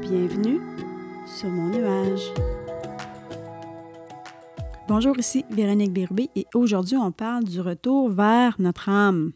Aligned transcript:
Bienvenue 0.00 0.60
sur 1.26 1.48
mon 1.48 1.68
nuage. 1.68 2.32
Bonjour, 4.86 5.18
ici 5.18 5.44
Véronique 5.50 5.92
Birbé 5.92 6.28
et 6.36 6.46
aujourd'hui 6.54 6.96
on 6.96 7.10
parle 7.10 7.44
du 7.44 7.60
retour 7.60 8.10
vers 8.10 8.56
notre 8.58 8.88
âme. 8.88 9.32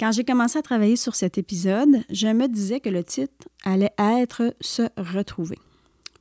Quand 0.00 0.10
j'ai 0.10 0.24
commencé 0.24 0.58
à 0.58 0.62
travailler 0.62 0.96
sur 0.96 1.14
cet 1.14 1.38
épisode, 1.38 2.02
je 2.10 2.26
me 2.26 2.48
disais 2.48 2.80
que 2.80 2.88
le 2.88 3.04
titre 3.04 3.48
allait 3.64 3.94
être 3.98 4.54
Se 4.60 4.82
retrouver. 4.96 5.58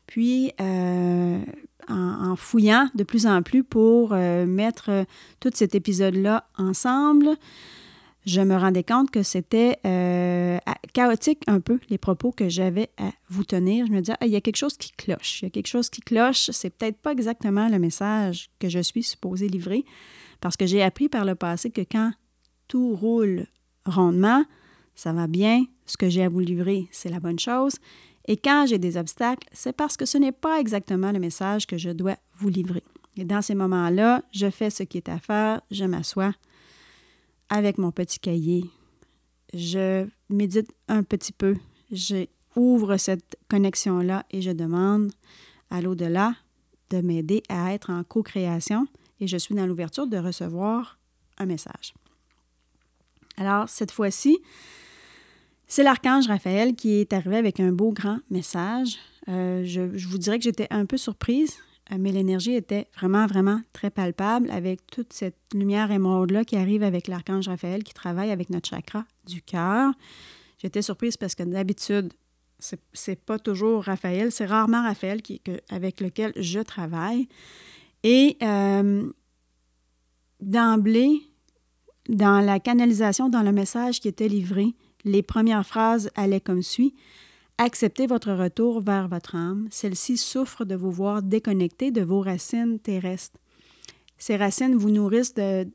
Puis, 0.06 0.52
euh, 0.62 1.40
en, 1.88 2.36
fouillant 2.36 2.90
de 2.96 3.04
plus 3.04 3.26
en 3.26 3.42
plus 3.42 3.64
pour 3.64 4.14
euh, 4.14 4.46
mettre 4.46 5.06
tout 5.40 5.50
cet 5.54 5.74
épisode-là 5.74 6.48
ensemble, 6.58 7.30
je 8.26 8.42
me 8.42 8.56
rendais 8.56 8.84
compte 8.84 9.10
que 9.10 9.24
c'était 9.24 9.80
euh, 9.86 10.58
chaotique 10.94 11.42
un 11.48 11.60
peu 11.60 11.80
les 11.90 11.98
propos 11.98 12.32
que 12.32 12.50
j'avais 12.50 12.90
à 12.98 13.12
vous 13.30 13.44
tenir. 13.44 13.88
Je 13.88 13.92
me 13.92 14.00
disais, 14.02 14.16
ah, 14.20 14.26
il 14.26 14.32
y 14.32 14.36
a 14.36 14.42
quelque 14.42 14.58
chose 14.58 14.78
qui 14.78 14.92
cloche. 14.92 15.42
Il 15.42 15.46
y 15.46 15.48
a 15.48 15.50
quelque 15.50 15.68
chose 15.68 15.90
qui 15.90 16.02
cloche. 16.02 16.52
C'est 16.52 16.70
peut-être 16.70 16.98
pas 16.98 17.12
exactement 17.12 17.68
le 17.68 17.80
message 17.80 18.50
que 18.60 18.70
je 18.70 18.80
suis 18.80 19.04
supposée 19.04 19.48
livrer 19.48 19.86
parce 20.40 20.56
que 20.56 20.66
j'ai 20.66 20.84
appris 20.84 21.10
par 21.10 21.26
le 21.26 21.36
passé 21.36 21.72
que 21.72 21.82
quand 21.82 22.12
tout 22.68 22.96
roule 22.96 23.48
rondement, 23.86 24.44
ça 24.96 25.14
va 25.14 25.28
bien, 25.28 25.66
ce 25.86 25.98
que 25.98 26.10
j'ai 26.10 26.24
à 26.24 26.30
vous 26.30 26.40
livrer, 26.40 26.88
c'est 26.92 27.10
la 27.10 27.20
bonne 27.20 27.40
chose. 27.40 27.74
Et 28.28 28.38
quand 28.38 28.66
j'ai 28.68 28.78
des 28.78 28.98
obstacles, 28.98 29.48
c'est 29.52 29.76
parce 29.76 29.98
que 29.98 30.06
ce 30.06 30.18
n'est 30.18 30.32
pas 30.32 30.60
exactement 30.60 31.12
le 31.12 31.20
message 31.20 31.66
que 31.66 31.78
je 31.78 31.90
dois 31.90 32.18
vous 32.38 32.50
livrer. 32.50 32.84
Et 33.18 33.26
dans 33.26 33.42
ces 33.42 33.56
moments-là, 33.56 34.22
je 34.32 34.50
fais 34.50 34.70
ce 34.70 34.84
qui 34.84 34.98
est 34.98 35.10
à 35.10 35.20
faire, 35.20 35.62
je 35.72 35.86
m'assois 35.86 36.34
avec 37.52 37.78
mon 37.78 37.92
petit 37.92 38.20
cahier, 38.20 38.66
je 39.54 40.08
médite 40.30 40.72
un 40.88 41.04
petit 41.04 41.34
peu, 41.34 41.58
j'ouvre 41.92 42.98
cette 42.98 43.38
connexion-là 43.50 44.26
et 44.32 44.42
je 44.42 44.52
demande 44.52 45.12
à 45.70 45.82
l'au-delà 45.82 46.34
de 46.90 47.02
m'aider 47.02 47.44
à 47.50 47.74
être 47.74 47.92
en 47.92 48.04
co-création 48.04 48.88
et 49.20 49.28
je 49.28 49.38
suis 49.38 49.54
dans 49.54 49.68
l'ouverture 49.68 50.08
de 50.08 50.18
recevoir 50.18 50.98
un 51.38 51.46
message. 51.46 51.94
Alors, 53.36 53.68
cette 53.68 53.92
fois-ci, 53.92 54.40
c'est 55.68 55.84
l'archange 55.84 56.28
Raphaël 56.28 56.76
qui 56.76 57.00
est 57.00 57.12
arrivé 57.12 57.36
avec 57.36 57.60
un 57.60 57.72
beau 57.72 57.92
grand 57.92 58.20
message. 58.30 58.98
Euh, 59.28 59.64
je, 59.66 59.82
vous 59.82 60.18
dirais 60.18 60.38
que 60.38 60.44
j'étais 60.44 60.68
un 60.70 60.86
peu 60.86 60.98
surprise, 60.98 61.58
mais 61.98 62.12
l'énergie 62.12 62.54
était 62.54 62.88
vraiment, 62.96 63.26
vraiment 63.28 63.62
très 63.74 63.90
palpable 63.90 64.50
avec 64.50 64.86
toute 64.88 65.14
cette 65.14 65.38
lumière 65.54 65.92
émeraude-là 65.92 66.46
qui 66.46 66.56
arrive 66.56 66.84
avec 66.84 67.08
l'archange 67.08 67.48
Raphaël 67.48 67.84
qui 67.84 67.94
travaille 67.94 68.32
avec 68.32 68.50
notre 68.50 68.70
chakra 68.70 69.06
du 69.28 69.42
cœur. 69.42 69.92
J'étais 70.58 70.82
surprise 70.82 71.18
parce 71.18 71.36
que 71.36 71.44
d'habitude, 71.44 72.14
c'est 72.94 73.20
pas 73.20 73.40
toujours 73.40 73.84
Raphaël, 73.84 74.32
c'est 74.32 74.46
rarement 74.46 74.84
Raphaël 74.84 75.22
avec 75.70 76.00
lequel 76.00 76.32
je 76.36 76.60
travaille. 76.60 77.28
Et 78.04 78.38
euh, 78.42 79.12
d'emblée, 80.40 81.22
dans 82.08 82.42
la 82.42 82.60
canalisation, 82.60 83.30
dans 83.30 83.44
le 83.44 83.52
message 83.52 84.00
qui 84.00 84.08
était 84.08 84.28
livré, 84.28 84.74
les 85.04 85.24
premières 85.24 85.66
phrases 85.66 86.10
allaient 86.16 86.42
comme 86.42 86.62
suit. 86.62 86.94
Acceptez 87.64 88.08
votre 88.08 88.32
retour 88.32 88.82
vers 88.82 89.08
votre 89.08 89.36
âme. 89.36 89.68
Celle-ci 89.70 90.18
souffre 90.18 90.66
de 90.66 90.74
vous 90.74 90.90
voir 90.90 91.22
déconnecté 91.22 91.92
de 91.92 92.02
vos 92.02 92.22
racines 92.22 92.80
terrestres. 92.80 93.38
Ces 94.18 94.36
racines 94.36 94.76
vous 94.76 94.90
nourrissent 94.90 95.36
de, 95.36 95.68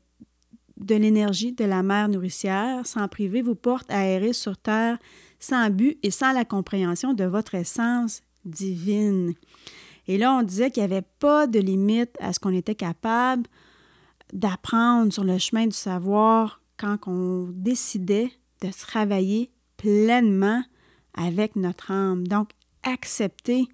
l'énergie 0.89 1.53
de 1.53 1.63
la 1.63 1.83
mère 1.83 2.09
nourricière. 2.09 2.85
Sans 2.85 3.07
priver, 3.07 3.41
vous 3.41 3.55
portent 3.55 3.89
à 3.89 4.05
errer 4.05 4.33
sur 4.33 4.57
terre 4.57 4.97
sans 5.39 5.69
but 5.69 5.97
et 6.03 6.11
sans 6.11 6.33
la 6.33 6.43
compréhension 6.43 7.13
de 7.13 7.23
votre 7.23 7.55
essence 7.55 8.21
divine. 8.43 9.33
Et 10.09 10.17
là, 10.17 10.33
on 10.33 10.43
disait 10.43 10.71
qu'il 10.71 10.83
n'y 10.83 10.91
avait 10.91 11.07
pas 11.19 11.47
de 11.47 11.59
limite 11.59 12.17
à 12.19 12.33
ce 12.33 12.41
qu'on 12.41 12.53
était 12.53 12.75
capable 12.75 13.47
d'apprendre 14.33 15.13
sur 15.13 15.23
le 15.23 15.37
chemin 15.37 15.67
du 15.67 15.75
savoir 15.77 16.59
quand 16.75 16.97
on 17.07 17.47
décidait 17.53 18.33
de 18.61 18.71
travailler 18.77 19.51
pleinement 19.77 20.63
avec 21.17 21.55
notre 21.55 21.91
âme. 21.91 22.27
Donc, 22.27 22.49
accepter 22.83 23.67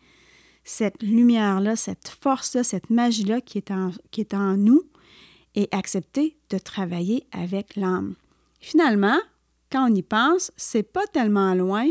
cette 0.64 1.04
lumière-là, 1.04 1.76
cette 1.76 2.08
force-là, 2.08 2.64
cette 2.64 2.90
magie-là 2.90 3.42
qui, 3.42 3.58
est 3.58 3.72
en, 3.72 3.92
qui 4.12 4.22
est 4.22 4.34
en 4.34 4.58
nous 4.58 4.84
et 5.56 5.68
accepter 5.72 6.38
de 6.50 6.58
travailler 6.58 7.26
avec 7.32 7.76
l'âme. 7.76 8.16
Finalement, 8.60 9.20
quand 9.72 9.90
on 9.90 9.94
y 9.94 10.02
pense, 10.02 10.52
c'est 10.56 10.84
pas 10.84 11.06
tellement 11.08 11.54
loin 11.54 11.88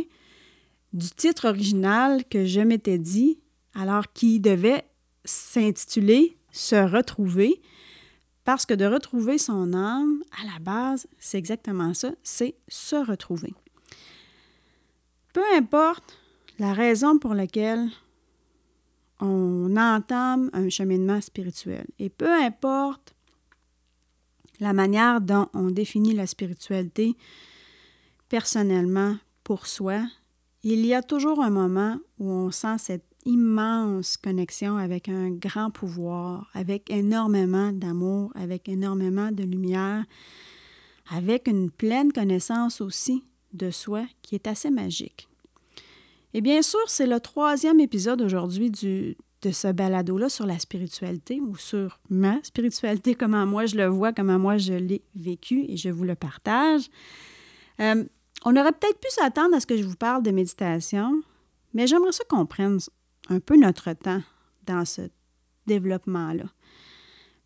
du 0.92 1.10
titre 1.10 1.48
original 1.48 2.24
que 2.24 2.44
je 2.44 2.60
m'étais 2.60 2.98
dit, 2.98 3.38
alors 3.74 4.12
qui 4.12 4.40
devait 4.40 4.84
s'intituler 5.24 6.36
Se 6.50 6.76
retrouver, 6.76 7.62
parce 8.44 8.66
que 8.66 8.74
de 8.74 8.84
retrouver 8.84 9.38
son 9.38 9.72
âme, 9.72 10.22
à 10.40 10.44
la 10.52 10.58
base, 10.58 11.06
c'est 11.18 11.38
exactement 11.38 11.94
ça, 11.94 12.12
c'est 12.22 12.56
se 12.68 12.96
retrouver. 12.96 13.54
Peu 15.32 15.42
importe 15.56 16.18
la 16.58 16.72
raison 16.74 17.18
pour 17.18 17.34
laquelle 17.34 17.88
on 19.20 19.76
entame 19.76 20.50
un 20.52 20.68
cheminement 20.68 21.20
spirituel, 21.20 21.86
et 21.98 22.10
peu 22.10 22.30
importe 22.30 23.14
la 24.60 24.72
manière 24.72 25.20
dont 25.20 25.48
on 25.54 25.70
définit 25.70 26.12
la 26.12 26.26
spiritualité 26.26 27.16
personnellement 28.28 29.16
pour 29.44 29.66
soi, 29.66 30.02
il 30.62 30.84
y 30.86 30.94
a 30.94 31.02
toujours 31.02 31.42
un 31.42 31.50
moment 31.50 31.98
où 32.18 32.30
on 32.30 32.50
sent 32.50 32.78
cette 32.78 33.06
immense 33.24 34.16
connexion 34.16 34.76
avec 34.76 35.08
un 35.08 35.30
grand 35.30 35.70
pouvoir, 35.70 36.50
avec 36.54 36.90
énormément 36.90 37.72
d'amour, 37.72 38.32
avec 38.34 38.68
énormément 38.68 39.32
de 39.32 39.44
lumière, 39.44 40.04
avec 41.10 41.48
une 41.48 41.70
pleine 41.70 42.12
connaissance 42.12 42.80
aussi 42.80 43.24
de 43.52 43.70
soi 43.70 44.04
qui 44.22 44.34
est 44.34 44.46
assez 44.46 44.70
magique. 44.70 45.28
Et 46.34 46.40
bien 46.40 46.62
sûr, 46.62 46.80
c'est 46.86 47.06
le 47.06 47.20
troisième 47.20 47.80
épisode 47.80 48.22
aujourd'hui 48.22 48.70
de 48.70 49.16
ce 49.50 49.72
balado-là 49.72 50.28
sur 50.28 50.46
la 50.46 50.58
spiritualité 50.58 51.40
ou 51.40 51.56
sur 51.56 52.00
ma 52.08 52.42
spiritualité, 52.42 53.14
comment 53.18 53.46
moi 53.46 53.66
je 53.66 53.76
le 53.76 53.86
vois, 53.86 54.12
comment 54.12 54.38
moi 54.38 54.56
je 54.56 54.72
l'ai 54.72 55.02
vécu 55.14 55.64
et 55.68 55.76
je 55.76 55.90
vous 55.90 56.04
le 56.04 56.14
partage. 56.14 56.88
Euh, 57.80 58.04
on 58.44 58.56
aurait 58.56 58.72
peut-être 58.72 58.98
pu 58.98 59.08
s'attendre 59.10 59.54
à 59.54 59.60
ce 59.60 59.66
que 59.66 59.76
je 59.76 59.84
vous 59.84 59.96
parle 59.96 60.22
de 60.22 60.30
méditation, 60.30 61.22
mais 61.74 61.86
j'aimerais 61.86 62.12
ça 62.12 62.24
qu'on 62.24 62.46
prenne 62.46 62.78
un 63.28 63.40
peu 63.40 63.56
notre 63.56 63.92
temps 63.92 64.22
dans 64.66 64.84
ce 64.84 65.02
développement-là. 65.66 66.44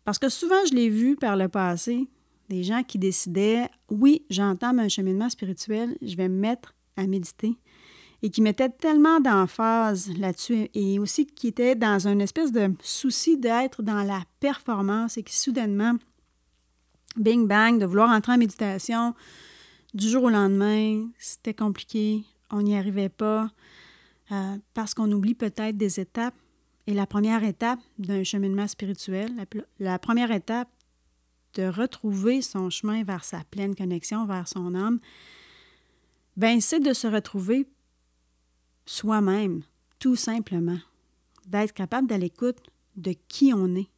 Parce 0.05 0.19
que 0.19 0.29
souvent, 0.29 0.65
je 0.69 0.73
l'ai 0.73 0.89
vu 0.89 1.15
par 1.15 1.35
le 1.35 1.49
passé, 1.49 2.07
des 2.49 2.63
gens 2.63 2.83
qui 2.83 2.97
décidaient, 2.97 3.69
oui, 3.89 4.25
j'entame 4.29 4.79
un 4.79 4.89
cheminement 4.89 5.29
spirituel, 5.29 5.97
je 6.01 6.15
vais 6.15 6.29
me 6.29 6.39
mettre 6.39 6.75
à 6.95 7.05
méditer, 7.07 7.57
et 8.23 8.29
qui 8.29 8.41
mettaient 8.41 8.69
tellement 8.69 9.19
d'emphase 9.19 10.11
là-dessus, 10.17 10.69
et 10.73 10.99
aussi 10.99 11.25
qui 11.25 11.47
étaient 11.47 11.75
dans 11.75 12.07
une 12.07 12.21
espèce 12.21 12.51
de 12.51 12.73
souci 12.81 13.37
d'être 13.37 13.83
dans 13.83 14.03
la 14.03 14.23
performance, 14.39 15.17
et 15.17 15.23
qui 15.23 15.35
soudainement, 15.35 15.93
bing 17.15 17.47
bang, 17.47 17.79
de 17.79 17.85
vouloir 17.85 18.09
entrer 18.09 18.33
en 18.33 18.37
méditation, 18.37 19.13
du 19.93 20.09
jour 20.09 20.25
au 20.25 20.29
lendemain, 20.29 21.07
c'était 21.17 21.53
compliqué, 21.53 22.23
on 22.51 22.61
n'y 22.61 22.77
arrivait 22.77 23.09
pas, 23.09 23.49
euh, 24.31 24.57
parce 24.73 24.93
qu'on 24.93 25.11
oublie 25.11 25.35
peut-être 25.35 25.77
des 25.77 25.99
étapes. 25.99 26.35
Et 26.85 26.93
la 26.93 27.05
première 27.05 27.43
étape 27.43 27.79
d'un 27.97 28.23
cheminement 28.23 28.67
spirituel, 28.67 29.31
la, 29.79 29.99
première 29.99 30.31
étape 30.31 30.69
de 31.57 31.67
retrouver 31.67 32.41
son 32.41 32.69
chemin 32.69 33.03
vers 33.03 33.23
sa 33.23 33.43
pleine 33.45 33.75
connexion, 33.75 34.25
vers 34.25 34.47
son 34.47 34.75
âme, 34.75 34.99
ben 36.37 36.61
c'est 36.61 36.79
de 36.79 36.93
se 36.93 37.07
retrouver 37.07 37.67
soi-même, 38.85 39.63
tout 39.99 40.15
simplement. 40.15 40.77
D'être 41.47 41.73
capable 41.73 42.07
d'aller 42.07 42.25
l'écoute 42.25 42.59
de 42.95 43.13
qui 43.27 43.53
on 43.53 43.75
est, 43.75 43.89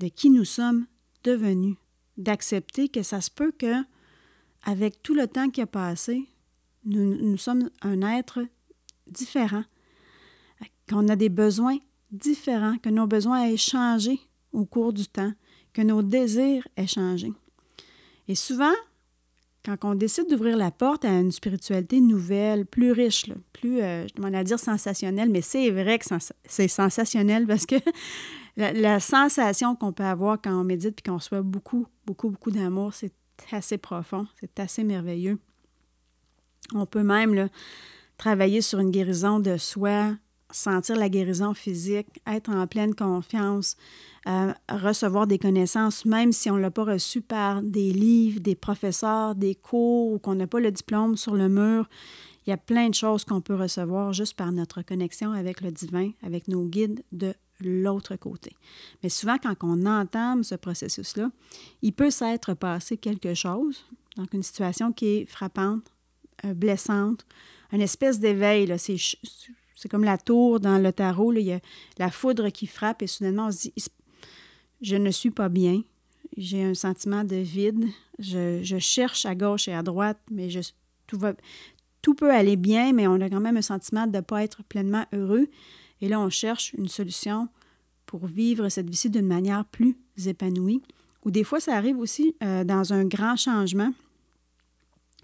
de 0.00 0.08
qui 0.08 0.30
nous 0.30 0.44
sommes 0.44 0.86
devenus, 1.22 1.76
d'accepter 2.16 2.88
que 2.88 3.02
ça 3.02 3.20
se 3.20 3.30
peut 3.30 3.52
que 3.52 3.82
avec 4.64 5.02
tout 5.02 5.14
le 5.14 5.28
temps 5.28 5.50
qui 5.50 5.60
a 5.60 5.66
passé, 5.66 6.26
nous, 6.84 7.36
sommes 7.36 7.68
un 7.82 8.00
être 8.02 8.40
différent, 9.06 9.64
qu'on 10.88 11.08
a 11.08 11.16
des 11.16 11.28
besoins 11.28 11.78
différents, 12.10 12.78
que 12.78 12.88
nos 12.88 13.06
besoins 13.06 13.44
aient 13.44 13.56
changé 13.56 14.20
au 14.52 14.64
cours 14.64 14.92
du 14.92 15.06
temps, 15.06 15.32
que 15.76 15.82
nos 15.82 16.00
désirs 16.00 16.66
aient 16.78 16.86
changé. 16.86 17.30
Et 18.28 18.34
souvent, 18.34 18.72
quand 19.62 19.76
on 19.82 19.94
décide 19.94 20.26
d'ouvrir 20.30 20.56
la 20.56 20.70
porte 20.70 21.04
à 21.04 21.10
une 21.10 21.30
spiritualité 21.30 22.00
nouvelle, 22.00 22.64
plus 22.64 22.92
riche, 22.92 23.26
plus, 23.52 23.82
euh, 23.82 24.08
je 24.08 24.14
demande 24.14 24.34
à 24.34 24.42
dire 24.42 24.58
sensationnelle, 24.58 25.28
mais 25.28 25.42
c'est 25.42 25.70
vrai 25.70 25.98
que 25.98 26.06
c'est 26.46 26.68
sensationnel 26.68 27.46
parce 27.46 27.66
que 27.66 27.74
la, 28.56 29.00
sensation 29.00 29.76
qu'on 29.76 29.92
peut 29.92 30.04
avoir 30.04 30.40
quand 30.40 30.58
on 30.58 30.64
médite 30.64 31.00
et 31.00 31.02
qu'on 31.10 31.16
reçoit 31.16 31.42
beaucoup, 31.42 31.86
beaucoup, 32.06 32.30
beaucoup 32.30 32.50
d'amour, 32.50 32.94
c'est 32.94 33.12
assez 33.52 33.76
profond, 33.76 34.26
c'est 34.40 34.58
assez 34.58 34.82
merveilleux. 34.82 35.38
On 36.74 36.86
peut 36.86 37.02
même 37.02 37.50
travailler 38.16 38.62
sur 38.62 38.78
une 38.78 38.90
guérison 38.90 39.40
de 39.40 39.58
soi, 39.58 40.14
sentir 40.50 40.96
la 40.96 41.08
guérison 41.08 41.54
physique, 41.54 42.20
être 42.26 42.50
en 42.50 42.66
pleine 42.66 42.94
confiance, 42.94 43.76
euh, 44.28 44.52
recevoir 44.70 45.26
des 45.26 45.38
connaissances, 45.38 46.04
même 46.04 46.32
si 46.32 46.50
on 46.50 46.56
ne 46.56 46.60
l'a 46.60 46.70
pas 46.70 46.84
reçu 46.84 47.20
par 47.20 47.62
des 47.62 47.92
livres, 47.92 48.40
des 48.40 48.54
professeurs, 48.54 49.34
des 49.34 49.54
cours 49.54 50.12
ou 50.12 50.18
qu'on 50.18 50.34
n'a 50.34 50.46
pas 50.46 50.60
le 50.60 50.70
diplôme 50.70 51.16
sur 51.16 51.34
le 51.34 51.48
mur. 51.48 51.88
Il 52.46 52.50
y 52.50 52.52
a 52.52 52.56
plein 52.56 52.88
de 52.88 52.94
choses 52.94 53.24
qu'on 53.24 53.40
peut 53.40 53.56
recevoir 53.56 54.12
juste 54.12 54.34
par 54.34 54.52
notre 54.52 54.82
connexion 54.82 55.32
avec 55.32 55.60
le 55.60 55.72
divin, 55.72 56.10
avec 56.22 56.46
nos 56.48 56.64
guides 56.64 57.02
de 57.10 57.34
l'autre 57.60 58.16
côté. 58.16 58.52
Mais 59.02 59.08
souvent, 59.08 59.38
quand 59.38 59.54
on 59.62 59.86
entame 59.86 60.44
ce 60.44 60.54
processus-là, 60.54 61.30
il 61.82 61.92
peut 61.92 62.10
s'être 62.10 62.54
passé 62.54 62.96
quelque 62.98 63.34
chose, 63.34 63.84
donc 64.16 64.32
une 64.32 64.42
situation 64.42 64.92
qui 64.92 65.06
est 65.06 65.26
frappante, 65.26 65.92
euh, 66.44 66.54
blessante, 66.54 67.26
une 67.72 67.80
espèce 67.80 68.20
d'éveil. 68.20 68.66
Comme 69.90 70.04
la 70.04 70.18
tour 70.18 70.60
dans 70.60 70.78
le 70.78 70.92
tarot, 70.92 71.32
il 71.32 71.42
y 71.42 71.52
a 71.52 71.60
la 71.98 72.10
foudre 72.10 72.48
qui 72.48 72.66
frappe 72.66 73.02
et 73.02 73.06
soudainement 73.06 73.46
on 73.46 73.52
se 73.52 73.62
dit, 73.62 73.74
je 74.80 74.96
ne 74.96 75.10
suis 75.10 75.30
pas 75.30 75.48
bien, 75.48 75.82
j'ai 76.36 76.64
un 76.64 76.74
sentiment 76.74 77.24
de 77.24 77.36
vide, 77.36 77.86
je, 78.18 78.78
cherche 78.78 79.26
à 79.26 79.34
gauche 79.34 79.68
et 79.68 79.72
à 79.72 79.82
droite, 79.82 80.20
mais 80.30 80.50
je, 80.50 80.60
tout, 81.06 81.18
va, 81.18 81.34
tout 82.02 82.14
peut 82.14 82.30
aller 82.30 82.56
bien, 82.56 82.92
mais 82.92 83.06
on 83.06 83.20
a 83.20 83.30
quand 83.30 83.40
même 83.40 83.56
un 83.56 83.62
sentiment 83.62 84.06
de 84.06 84.16
ne 84.16 84.20
pas 84.20 84.42
être 84.42 84.62
pleinement 84.64 85.06
heureux. 85.12 85.48
Et 86.00 86.08
là, 86.08 86.20
on 86.20 86.28
cherche 86.28 86.72
une 86.74 86.88
solution 86.88 87.48
pour 88.04 88.26
vivre 88.26 88.68
cette 88.68 88.88
vie-ci 88.88 89.10
d'une 89.10 89.26
manière 89.26 89.64
plus 89.64 89.96
épanouie. 90.26 90.82
Ou 91.24 91.30
des 91.30 91.42
fois, 91.42 91.58
ça 91.58 91.74
arrive 91.74 91.98
aussi 91.98 92.36
euh, 92.42 92.64
dans 92.64 92.92
un 92.92 93.04
grand 93.04 93.36
changement. 93.36 93.92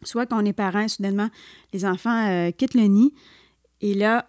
Soit 0.03 0.27
qu'on 0.27 0.45
est 0.45 0.53
parent, 0.53 0.89
soudainement, 0.89 1.29
les 1.73 1.85
enfants 1.85 2.27
euh, 2.29 2.51
quittent 2.51 2.75
le 2.75 2.87
nid, 2.87 3.15
et 3.81 3.95
là, 3.95 4.29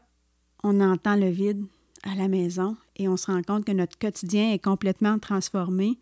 on 0.63 0.79
entend 0.79 1.15
le 1.15 1.29
vide 1.29 1.65
à 2.03 2.15
la 2.15 2.27
maison 2.27 2.75
et 2.95 3.07
on 3.07 3.17
se 3.17 3.31
rend 3.31 3.41
compte 3.43 3.65
que 3.65 3.71
notre 3.71 3.97
quotidien 3.97 4.51
est 4.51 4.63
complètement 4.63 5.19
transformé 5.19 5.99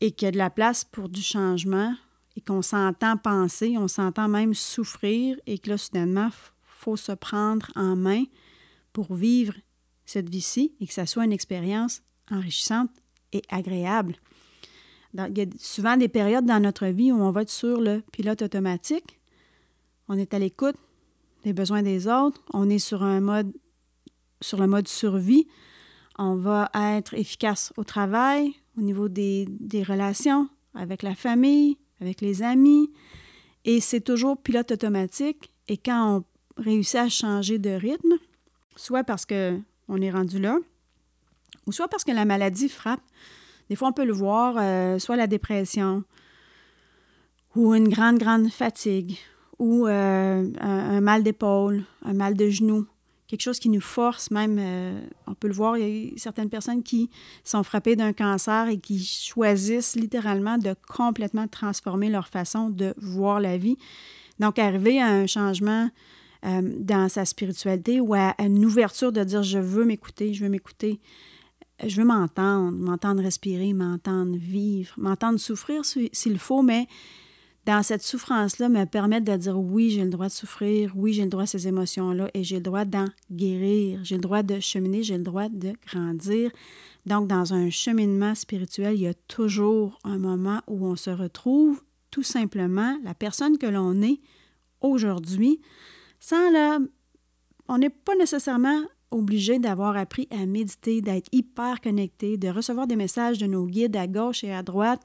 et 0.00 0.10
qu'il 0.12 0.26
y 0.26 0.28
a 0.28 0.32
de 0.32 0.38
la 0.38 0.50
place 0.50 0.84
pour 0.84 1.08
du 1.08 1.22
changement 1.22 1.94
et 2.36 2.40
qu'on 2.40 2.62
s'entend 2.62 3.16
penser, 3.16 3.76
on 3.78 3.88
s'entend 3.88 4.28
même 4.28 4.54
souffrir 4.54 5.36
et 5.46 5.58
que 5.58 5.70
là, 5.70 5.78
soudainement, 5.78 6.28
il 6.28 6.32
faut 6.64 6.96
se 6.96 7.12
prendre 7.12 7.70
en 7.76 7.94
main 7.96 8.24
pour 8.92 9.14
vivre 9.14 9.54
cette 10.04 10.28
vie-ci 10.28 10.74
et 10.80 10.86
que 10.86 10.92
ça 10.92 11.06
soit 11.06 11.24
une 11.24 11.32
expérience 11.32 12.02
enrichissante 12.30 12.90
et 13.32 13.42
agréable. 13.48 14.16
il 15.14 15.38
y 15.38 15.42
a 15.42 15.46
souvent 15.58 15.96
des 15.96 16.08
périodes 16.08 16.46
dans 16.46 16.60
notre 16.60 16.86
vie 16.86 17.12
où 17.12 17.16
on 17.16 17.30
va 17.30 17.42
être 17.42 17.50
sur 17.50 17.80
le 17.80 18.02
pilote 18.12 18.42
automatique. 18.42 19.20
On 20.08 20.18
est 20.18 20.34
à 20.34 20.38
l'écoute 20.38 20.76
des 21.44 21.52
besoins 21.52 21.82
des 21.82 22.08
autres. 22.08 22.40
On 22.52 22.68
est 22.68 22.78
sur 22.78 23.02
un 23.02 23.20
mode, 23.20 23.52
le 24.52 24.66
mode 24.66 24.88
survie. 24.88 25.46
On 26.18 26.36
va 26.36 26.70
être 26.74 27.14
efficace 27.14 27.72
au 27.76 27.84
travail, 27.84 28.52
au 28.78 28.82
niveau 28.82 29.08
des, 29.08 29.46
des 29.48 29.82
relations 29.82 30.48
avec 30.74 31.02
la 31.02 31.14
famille, 31.14 31.78
avec 32.00 32.20
les 32.20 32.42
amis. 32.42 32.90
Et 33.64 33.80
c'est 33.80 34.00
toujours 34.00 34.36
pilote 34.36 34.72
automatique. 34.72 35.50
Et 35.68 35.76
quand 35.76 36.24
on 36.58 36.62
réussit 36.62 36.96
à 36.96 37.08
changer 37.08 37.58
de 37.58 37.70
rythme, 37.70 38.14
soit 38.76 39.04
parce 39.04 39.24
qu'on 39.24 40.02
est 40.02 40.10
rendu 40.10 40.38
là, 40.38 40.58
ou 41.66 41.72
soit 41.72 41.88
parce 41.88 42.04
que 42.04 42.12
la 42.12 42.24
maladie 42.24 42.68
frappe. 42.68 43.02
Des 43.68 43.76
fois, 43.76 43.88
on 43.88 43.92
peut 43.92 44.04
le 44.04 44.12
voir, 44.12 44.56
euh, 44.58 44.98
soit 44.98 45.16
la 45.16 45.26
dépression, 45.26 46.04
ou 47.54 47.74
une 47.74 47.88
grande, 47.88 48.18
grande 48.18 48.50
fatigue, 48.50 49.16
ou 49.62 49.86
euh, 49.86 50.50
un, 50.58 51.00
mal 51.00 51.22
d'épaule, 51.22 51.84
un 52.04 52.14
mal 52.14 52.34
de 52.34 52.50
genou, 52.50 52.84
quelque 53.28 53.42
chose 53.42 53.60
qui 53.60 53.68
nous 53.68 53.80
force 53.80 54.32
même, 54.32 54.58
euh, 54.58 55.00
on 55.28 55.34
peut 55.34 55.46
le 55.46 55.54
voir, 55.54 55.78
il 55.78 56.08
y 56.08 56.08
a 56.08 56.12
certaines 56.16 56.50
personnes 56.50 56.82
qui 56.82 57.10
sont 57.44 57.62
frappées 57.62 57.94
d'un 57.94 58.12
cancer 58.12 58.66
et 58.66 58.78
qui 58.78 58.98
choisissent 58.98 59.94
littéralement 59.94 60.58
de 60.58 60.74
complètement 60.88 61.46
transformer 61.46 62.10
leur 62.10 62.26
façon 62.26 62.70
de 62.70 62.92
voir 62.96 63.38
la 63.38 63.56
vie. 63.56 63.76
Donc, 64.40 64.58
arriver 64.58 65.00
à 65.00 65.06
un 65.06 65.28
changement 65.28 65.88
euh, 66.44 66.60
dans 66.80 67.08
sa 67.08 67.24
spiritualité 67.24 68.00
ou 68.00 68.14
à, 68.14 68.34
une 68.40 68.64
ouverture 68.64 69.12
de 69.12 69.22
dire 69.22 69.44
je 69.44 69.60
veux 69.60 69.84
m'écouter, 69.84 70.34
je 70.34 70.42
veux 70.42 70.50
m'écouter, 70.50 70.98
je 71.86 72.00
veux 72.00 72.06
m'entendre, 72.06 72.76
m'entendre 72.76 73.22
respirer, 73.22 73.74
m'entendre 73.74 74.36
vivre, 74.36 74.92
m'entendre 74.96 75.38
souffrir 75.38 75.84
s'il 75.84 76.38
faut, 76.40 76.62
mais 76.62 76.88
dans 77.64 77.82
cette 77.82 78.02
souffrance-là, 78.02 78.68
me 78.68 78.84
permettre 78.84 79.30
de 79.30 79.36
dire 79.36 79.58
oui, 79.58 79.90
j'ai 79.90 80.02
le 80.02 80.10
droit 80.10 80.26
de 80.26 80.32
souffrir, 80.32 80.92
oui, 80.96 81.12
j'ai 81.12 81.22
le 81.22 81.28
droit 81.28 81.44
à 81.44 81.46
ces 81.46 81.68
émotions-là 81.68 82.28
et 82.34 82.42
j'ai 82.42 82.56
le 82.56 82.62
droit 82.62 82.84
d'en 82.84 83.06
guérir, 83.30 84.00
j'ai 84.02 84.16
le 84.16 84.20
droit 84.20 84.42
de 84.42 84.58
cheminer, 84.58 85.02
j'ai 85.02 85.16
le 85.16 85.22
droit 85.22 85.48
de 85.48 85.72
grandir. 85.86 86.50
Donc, 87.06 87.28
dans 87.28 87.54
un 87.54 87.70
cheminement 87.70 88.34
spirituel, 88.34 88.94
il 88.94 89.02
y 89.02 89.06
a 89.06 89.14
toujours 89.14 89.98
un 90.02 90.18
moment 90.18 90.60
où 90.66 90.86
on 90.86 90.96
se 90.96 91.10
retrouve 91.10 91.82
tout 92.10 92.24
simplement 92.24 92.98
la 93.04 93.14
personne 93.14 93.58
que 93.58 93.66
l'on 93.66 94.02
est 94.02 94.20
aujourd'hui, 94.80 95.60
sans 96.18 96.50
la... 96.50 96.78
On 97.68 97.78
n'est 97.78 97.90
pas 97.90 98.16
nécessairement 98.16 98.82
obligé 99.12 99.58
d'avoir 99.58 99.96
appris 99.96 100.26
à 100.30 100.46
méditer, 100.46 101.00
d'être 101.00 101.28
hyper 101.32 101.80
connecté, 101.80 102.36
de 102.36 102.48
recevoir 102.48 102.86
des 102.86 102.96
messages 102.96 103.38
de 103.38 103.46
nos 103.46 103.66
guides 103.66 103.96
à 103.96 104.06
gauche 104.06 104.42
et 104.42 104.52
à 104.52 104.62
droite 104.62 105.00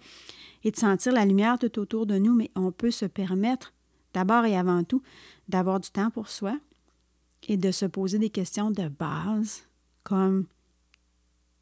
et 0.67 0.71
de 0.71 0.75
sentir 0.75 1.13
la 1.13 1.23
lumière 1.23 1.57
tout 1.57 1.79
autour 1.79 2.05
de 2.05 2.17
nous, 2.17 2.35
mais 2.35 2.51
on 2.53 2.73
peut 2.73 2.91
se 2.91 3.05
permettre, 3.05 3.73
d'abord 4.13 4.43
et 4.43 4.57
avant 4.57 4.83
tout, 4.83 5.01
d'avoir 5.47 5.79
du 5.79 5.89
temps 5.89 6.09
pour 6.09 6.27
soi 6.27 6.59
et 7.47 7.55
de 7.55 7.71
se 7.71 7.85
poser 7.85 8.19
des 8.19 8.29
questions 8.29 8.69
de 8.69 8.89
base 8.89 9.63
comme 10.03 10.45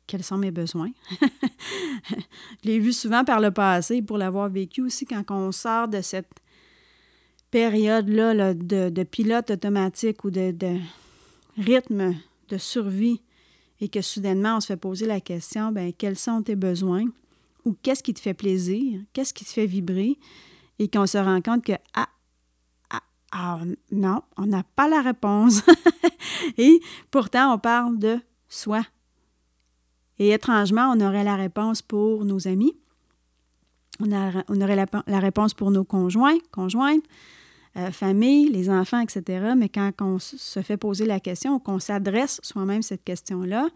quels 0.08 0.24
sont 0.24 0.40
mes 0.40 0.50
besoins. 0.50 0.90
Je 2.10 2.16
l'ai 2.64 2.80
vu 2.80 2.94
souvent 2.94 3.24
par 3.24 3.40
le 3.40 3.52
passé 3.52 4.02
pour 4.02 4.18
l'avoir 4.18 4.50
vécu 4.50 4.82
aussi 4.82 5.06
quand 5.06 5.24
on 5.30 5.52
sort 5.52 5.88
de 5.88 6.02
cette 6.02 6.42
période-là 7.52 8.56
de, 8.56 9.04
pilote 9.04 9.52
automatique 9.52 10.24
ou 10.24 10.32
de, 10.32 10.50
de, 10.50 10.80
rythme 11.60 12.16
de 12.50 12.58
survie 12.58 13.22
et 13.82 13.88
que 13.88 14.02
soudainement 14.02 14.58
on 14.58 14.62
se 14.62 14.68
fait 14.68 14.78
poser 14.78 15.06
la 15.06 15.20
question, 15.20 15.72
ben 15.72 15.94
quels 15.96 16.18
sont 16.18 16.42
tes 16.42 16.56
besoins? 16.56 17.06
Ou 17.66 17.76
qu'est-ce 17.82 18.04
qui 18.04 18.14
te 18.14 18.20
fait 18.20 18.34
plaisir, 18.34 19.02
qu'est-ce 19.14 19.34
qui 19.34 19.44
te 19.44 19.50
fait 19.50 19.66
vibrer, 19.66 20.18
et 20.80 20.88
qu'on 20.88 21.08
se 21.08 21.18
rend 21.18 21.42
compte 21.42 21.64
que, 21.64 21.74
ah, 21.94 22.08
ah, 22.92 23.02
ah 23.32 23.60
non, 23.92 24.22
on 24.38 24.46
n'a 24.46 24.64
pas 24.64 24.88
la 24.88 25.02
réponse. 25.02 25.62
et 26.58 26.80
pourtant, 27.12 27.54
on 27.54 27.58
parle 27.58 27.98
de 27.98 28.20
soi. 28.48 28.82
Et 30.20 30.30
étrangement, 30.32 30.94
on 30.96 31.02
aurait 31.02 31.24
la 31.24 31.36
réponse 31.36 31.82
pour 31.82 32.24
nos 32.24 32.48
amis, 32.48 32.78
on, 34.00 34.12
aurait 34.62 34.76
la, 34.76 35.20
réponse 35.20 35.54
pour 35.54 35.72
nos 35.72 35.84
conjoints, 35.84 36.38
conjointes, 36.52 37.04
euh, 37.78 37.92
famille, 37.92 38.50
les 38.50 38.70
enfants, 38.70 39.00
etc. 39.00 39.54
Mais 39.58 39.70
quand 39.70 39.92
on 40.02 40.20
se 40.20 40.62
fait 40.62 40.78
poser 40.78 41.06
la 41.06 41.20
question, 41.20 41.60
qu'on 41.60 41.80
s'adresse 41.80 42.40
soi-même 42.44 42.82
cette 42.82 43.04
question-là, 43.04 43.68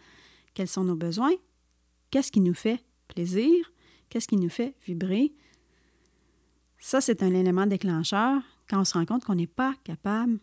quels 0.54 0.68
sont 0.68 0.84
nos 0.84 0.96
besoins? 0.96 1.34
Qu'est-ce 2.12 2.32
qui 2.32 2.42
nous 2.42 2.54
fait 2.54 2.84
plaisir? 3.08 3.54
Qu'est-ce 4.10 4.28
qui 4.28 4.38
nous 4.38 4.50
fait 4.50 4.76
vibrer? 4.86 5.32
Ça, 6.80 7.02
c'est 7.02 7.24
un 7.24 7.34
élément 7.34 7.68
déclencheur 7.68 8.42
quand 8.70 8.82
on 8.82 8.86
se 8.86 8.94
rend 8.94 9.06
compte 9.06 9.26
qu'on 9.26 9.36
n'est 9.36 9.48
pas 9.48 9.76
capable 9.84 10.40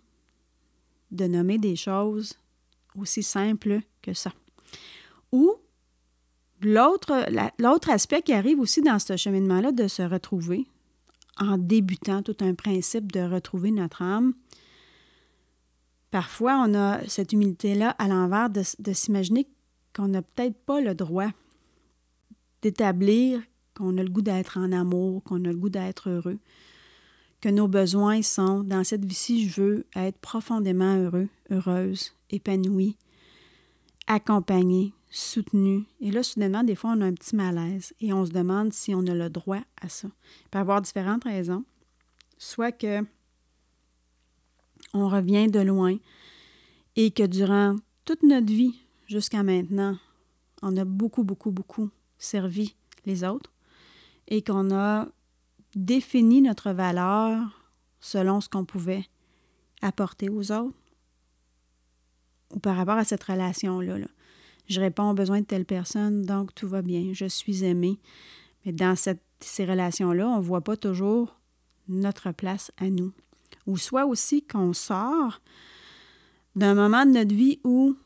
de 1.11 1.27
nommer 1.27 1.59
des 1.59 1.77
choses 1.77 2.35
aussi 2.97 3.23
simples 3.23 3.81
que 4.03 4.13
ça. 4.13 4.33
Ou 5.33 5.55
l'autre 6.61 7.91
aspect 7.91 8.23
qui 8.23 8.33
arrive 8.33 8.61
aussi 8.61 8.83
dans 8.83 8.99
ce 8.99 9.17
cheminement-là 9.17 9.73
de 9.73 9.89
se 9.89 10.03
retrouver 10.03 10.67
en 11.39 11.59
débutant 11.59 12.23
tout 12.23 12.37
un 12.41 12.55
principe 12.55 13.13
de 13.13 13.21
retrouver 13.21 13.71
notre 13.71 14.03
âme. 14.03 14.35
Parfois, 16.11 16.65
on 16.67 16.75
a 16.75 17.07
cette 17.09 17.33
humilité-là 17.33 17.91
à 17.99 18.09
l'envers 18.09 18.49
de, 18.49 18.63
de 18.79 18.93
s'imaginer 18.93 19.47
qu'on 19.95 20.09
n'a 20.09 20.23
peut-être 20.23 20.59
pas 20.65 20.81
le 20.81 20.95
droit 20.95 21.29
d'établir 22.63 23.43
qu'on 23.77 23.99
a 23.99 24.03
le 24.03 24.09
goût 24.09 24.23
d'être 24.23 24.59
en 24.59 24.73
amour, 24.73 25.23
qu'on 25.23 25.45
a 25.45 25.49
le 25.49 25.57
goût 25.57 25.69
d'être 25.69 26.09
heureux, 26.09 26.39
que 27.41 27.49
nos 27.49 27.69
besoins 27.69 28.23
sont, 28.23 28.63
dans 28.63 28.85
cette 28.85 29.05
vie-ci, 29.05 29.49
je 29.49 29.61
veux 29.61 29.87
être 29.95 30.19
profondément 30.19 30.97
heureux, 30.97 31.29
heureuse, 31.51 32.13
épanouie, 32.31 32.97
accompagnée, 34.07 34.93
soutenue. 35.11 35.85
Et 36.01 36.11
là, 36.11 36.23
soudainement, 36.23 36.63
des 36.63 36.75
fois, 36.75 36.95
on 36.97 37.01
a 37.03 37.07
un 37.07 37.13
petit 37.13 37.37
malaise 37.37 37.93
et 38.01 38.13
on 38.13 38.25
se 38.25 38.33
demande 38.33 38.73
si 38.73 38.95
on 38.95 39.07
a 39.07 39.15
le 39.15 39.29
droit 39.29 39.61
à 39.81 39.89
ça. 39.89 40.09
Il 40.45 40.49
peut 40.51 40.59
y 40.59 40.61
avoir 40.61 40.81
différentes 40.81 41.25
raisons. 41.25 41.65
Soit 42.39 42.73
que 42.73 43.05
on 44.95 45.09
revient 45.09 45.49
de 45.49 45.61
loin 45.61 45.97
et 46.97 47.11
que 47.11 47.25
durant 47.25 47.77
toute 48.05 48.23
notre 48.23 48.47
vie 48.47 48.79
jusqu'à 49.07 49.43
maintenant, 49.43 49.99
on 50.63 50.77
a 50.77 50.85
beaucoup, 50.85 51.23
beaucoup, 51.23 51.51
beaucoup 51.51 51.91
servi 52.19 52.75
les 53.05 53.25
autres 53.25 53.53
et 54.29 54.43
qu'on 54.43 54.75
a 54.75 55.07
défini 55.75 56.43
notre 56.43 56.73
valeur 56.73 57.71
selon 58.01 58.41
ce 58.41 58.49
qu'on 58.49 58.65
pouvait 58.65 59.05
apporter 59.83 60.29
aux 60.29 60.53
autres 60.53 60.77
ou 62.55 62.59
par 62.59 62.77
rapport 62.77 62.97
à 62.97 63.05
cette 63.05 63.23
relation-là. 63.23 64.07
Je 64.69 64.81
réponds 64.81 65.11
aux 65.11 65.15
besoins 65.15 65.41
de 65.41 65.47
telle 65.47 65.65
personne, 65.65 66.23
donc 66.23 66.55
tout 66.55 66.69
va 66.69 66.83
bien, 66.83 67.11
je 67.13 67.27
suis 67.27 67.65
aimée. 67.65 67.99
Mais 68.65 68.73
dans 68.73 68.95
ces 68.97 69.65
relations-là, 69.65 70.29
on 70.29 70.39
ne 70.39 70.43
voit 70.43 70.63
pas 70.63 70.77
toujours 70.77 71.39
notre 71.89 72.33
place 72.33 72.73
à 72.79 72.89
nous. 72.91 73.13
Ou 73.67 73.77
soit 73.77 74.07
aussi 74.07 74.43
qu'on 74.43 74.73
sort 74.73 75.41
d'un 76.57 76.75
moment 76.75 77.05
de 77.05 77.13
notre 77.13 77.35
vie 77.35 77.61
où 77.65 77.97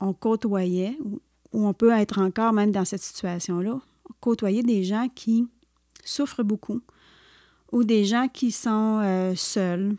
on 0.00 0.12
côtoyait, 0.12 0.96
où, 1.02 1.20
on 1.52 1.72
peut 1.72 1.92
être 1.92 2.20
encore 2.20 2.52
même 2.52 2.70
dans 2.70 2.84
cette 2.84 3.02
situation-là, 3.02 3.80
côtoyer 4.20 4.62
des 4.62 4.84
gens 4.84 5.08
qui 5.14 5.46
souffrent 6.04 6.42
beaucoup 6.42 6.80
ou 7.72 7.84
des 7.84 8.04
gens 8.04 8.28
qui 8.28 8.50
sont 8.50 9.00
euh, 9.02 9.34
seuls, 9.34 9.96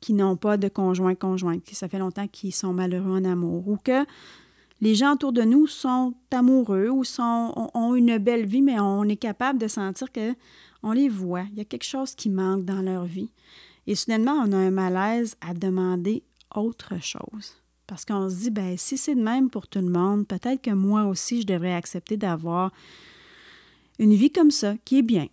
qui 0.00 0.12
n'ont 0.12 0.36
pas 0.36 0.56
de 0.56 0.68
conjoint, 0.68 1.14
conjointe, 1.14 1.64
qui 1.64 1.74
ça 1.74 1.88
fait 1.88 1.98
longtemps 1.98 2.28
qu'ils 2.28 2.54
sont 2.54 2.72
malheureux 2.72 3.18
en 3.18 3.24
amour, 3.24 3.66
ou 3.66 3.76
que 3.76 4.04
les 4.80 4.94
gens 4.94 5.14
autour 5.14 5.32
de 5.32 5.42
nous 5.42 5.66
sont 5.66 6.14
amoureux 6.30 6.90
ou 6.90 7.02
sont, 7.02 7.70
ont 7.74 7.94
une 7.94 8.18
belle 8.18 8.46
vie, 8.46 8.62
mais 8.62 8.78
on 8.78 9.04
est 9.04 9.16
capable 9.16 9.58
de 9.58 9.68
sentir 9.68 10.12
que 10.12 10.34
on 10.82 10.92
les 10.92 11.08
voit. 11.08 11.44
Il 11.52 11.58
y 11.58 11.60
a 11.60 11.64
quelque 11.64 11.84
chose 11.84 12.14
qui 12.14 12.28
manque 12.28 12.64
dans 12.64 12.82
leur 12.82 13.04
vie. 13.04 13.30
Et 13.86 13.94
soudainement, 13.94 14.34
on 14.44 14.52
a 14.52 14.56
un 14.56 14.70
malaise 14.70 15.36
à 15.40 15.54
demander 15.54 16.22
autre 16.54 17.00
chose. 17.00 17.54
Parce 17.86 18.04
qu'on 18.04 18.28
se 18.28 18.36
dit, 18.36 18.50
ben 18.50 18.76
si 18.76 18.96
c'est 18.96 19.14
de 19.14 19.22
même 19.22 19.48
pour 19.48 19.68
tout 19.68 19.80
le 19.80 19.88
monde, 19.88 20.26
peut-être 20.26 20.62
que 20.62 20.70
moi 20.70 21.04
aussi, 21.04 21.42
je 21.42 21.46
devrais 21.46 21.74
accepter 21.74 22.16
d'avoir 22.16 22.72
une 23.98 24.14
vie 24.14 24.30
comme 24.30 24.50
ça, 24.50 24.74
qui 24.84 24.98
est 24.98 25.02
bien. 25.02 25.28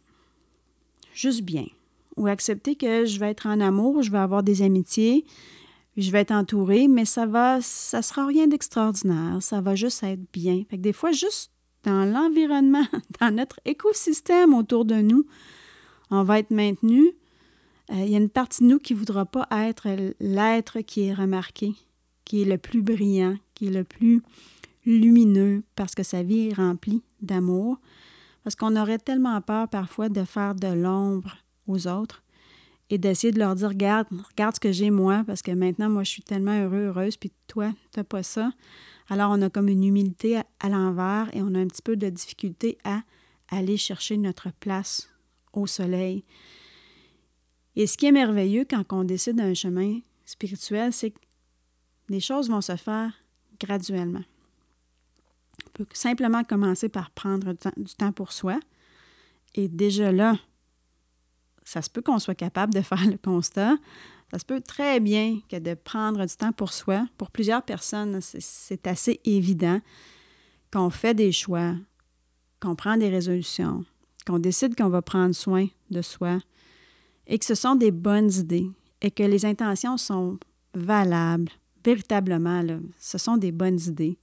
Juste 1.14 1.42
bien. 1.42 1.66
Ou 2.16 2.28
accepter 2.28 2.76
que 2.76 3.06
je 3.06 3.20
vais 3.20 3.32
être 3.32 3.48
en 3.48 3.60
amour, 3.60 4.04
je 4.04 4.12
vais 4.12 4.20
avoir 4.20 4.44
des 4.44 4.62
amitiés, 4.62 5.26
je 5.98 6.12
vais 6.12 6.22
être 6.22 6.32
entourée, 6.32 6.88
mais 6.88 7.06
ça 7.06 7.26
va, 7.26 7.60
ça 7.62 8.02
sera 8.02 8.26
rien 8.26 8.48
d'extraordinaire. 8.48 9.38
Ça 9.42 9.62
va 9.62 9.76
juste 9.76 10.04
être 10.04 10.22
bien. 10.32 10.64
Fait 10.70 10.78
que 10.78 10.82
des 10.82 10.94
fois, 10.94 11.12
juste 11.12 11.52
dans 11.84 12.06
l'environnement, 12.06 12.86
dans 13.20 13.34
notre 13.36 13.60
écosystème 13.66 14.54
autour 14.54 14.86
de 14.86 14.96
nous, 14.96 15.26
on 16.10 16.24
va 16.24 16.40
être 16.40 16.52
maintenu. 16.52 17.14
Euh, 17.92 18.04
il 18.06 18.10
y 18.10 18.16
a 18.16 18.20
une 18.20 18.30
partie 18.30 18.64
de 18.64 18.70
nous 18.70 18.80
qui 18.80 18.94
ne 18.94 19.00
voudra 19.00 19.26
pas 19.26 19.48
être 19.52 19.88
l'être 20.20 20.82
qui 20.82 21.08
est 21.08 21.14
remarqué, 21.14 21.74
qui 22.34 22.42
est 22.42 22.46
le 22.46 22.58
plus 22.58 22.82
brillant, 22.82 23.38
qui 23.54 23.68
est 23.68 23.72
le 23.72 23.84
plus 23.84 24.24
lumineux 24.88 25.62
parce 25.76 25.94
que 25.94 26.02
sa 26.02 26.24
vie 26.24 26.48
est 26.48 26.54
remplie 26.54 27.04
d'amour. 27.22 27.78
Parce 28.44 28.56
qu'on 28.56 28.76
aurait 28.76 28.98
tellement 28.98 29.40
peur 29.40 29.68
parfois 29.68 30.10
de 30.10 30.24
faire 30.24 30.56
de 30.56 30.66
l'ombre 30.66 31.38
aux 31.68 31.86
autres 31.86 32.24
et 32.90 32.98
d'essayer 32.98 33.32
de 33.32 33.38
leur 33.38 33.54
dire 33.54 33.70
regarde, 33.70 34.08
regarde 34.32 34.56
ce 34.56 34.60
que 34.60 34.72
j'ai 34.72 34.90
moi, 34.90 35.24
parce 35.28 35.44
que 35.44 35.52
maintenant, 35.52 35.92
moi, 35.92 36.04
je 36.04 36.10
suis 36.10 36.24
tellement 36.24 36.60
heureux, 36.60 36.86
heureuse, 36.88 37.18
puis 37.18 37.32
toi, 37.46 37.72
tu 37.92 38.00
n'as 38.00 38.04
pas 38.04 38.24
ça. 38.24 38.52
Alors, 39.10 39.30
on 39.30 39.40
a 39.44 39.52
comme 39.52 39.68
une 39.68 39.84
humilité 39.84 40.42
à, 40.60 40.70
l'envers 40.70 41.30
et 41.36 41.44
on 41.44 41.54
a 41.54 41.60
un 41.60 41.68
petit 41.68 41.84
peu 41.84 41.96
de 41.98 42.10
difficulté 42.10 42.80
à 42.84 43.04
aller 43.50 43.78
chercher 43.78 44.18
notre 44.18 44.52
place 44.54 45.08
au 45.54 45.68
soleil. 45.68 46.26
Et 47.76 47.86
ce 47.86 47.96
qui 47.96 48.08
est 48.08 48.12
merveilleux 48.12 48.66
quand 48.68 48.92
on 48.92 49.04
décide 49.04 49.36
d'un 49.36 49.54
chemin 49.54 50.00
spirituel, 50.26 50.92
c'est 50.94 51.12
que 51.12 51.20
les 52.14 52.20
choses 52.20 52.48
vont 52.48 52.62
se 52.62 52.76
faire 52.76 53.12
graduellement. 53.60 54.22
On 55.66 55.70
peut 55.74 55.86
simplement 55.94 56.44
commencer 56.44 56.88
par 56.88 57.10
prendre 57.10 57.54
du 57.76 57.96
temps 57.96 58.12
pour 58.12 58.32
soi. 58.32 58.60
Et 59.56 59.68
déjà 59.68 60.12
là, 60.12 60.38
ça 61.64 61.82
se 61.82 61.90
peut 61.90 62.04
qu'on 62.04 62.20
soit 62.20 62.36
capable 62.36 62.72
de 62.72 62.82
faire 62.82 63.04
le 63.10 63.18
constat. 63.18 63.78
Ça 64.32 64.38
se 64.38 64.46
peut 64.46 64.62
très 64.62 65.00
bien 65.00 65.40
que 65.50 65.58
de 65.58 65.74
prendre 65.74 66.24
du 66.24 66.36
temps 66.36 66.52
pour 66.52 66.72
soi, 66.72 67.08
pour 67.18 67.32
plusieurs 67.32 67.64
personnes, 67.64 68.20
c'est 68.22 68.86
assez 68.86 69.20
évident 69.26 69.80
qu'on 70.72 70.92
fait 70.92 71.16
des 71.16 71.32
choix, 71.32 71.74
qu'on 72.60 72.76
prend 72.76 72.98
des 72.98 73.10
résolutions, 73.10 73.86
qu'on 74.28 74.38
décide 74.38 74.76
qu'on 74.76 74.90
va 74.90 75.02
prendre 75.02 75.34
soin 75.34 75.68
de 75.90 76.04
soi 76.04 76.38
et 77.26 77.40
que 77.40 77.46
ce 77.46 77.56
sont 77.56 77.76
des 77.76 77.92
bonnes 77.92 78.32
idées 78.32 78.70
et 79.02 79.10
que 79.10 79.24
les 79.24 79.46
intentions 79.46 79.98
sont 79.98 80.38
valables, 80.76 81.52
véritablement, 81.84 82.64
ce 83.00 83.18
sont 83.18 83.38
des 83.38 83.52
bonnes 83.52 83.80
idées. 83.80 84.18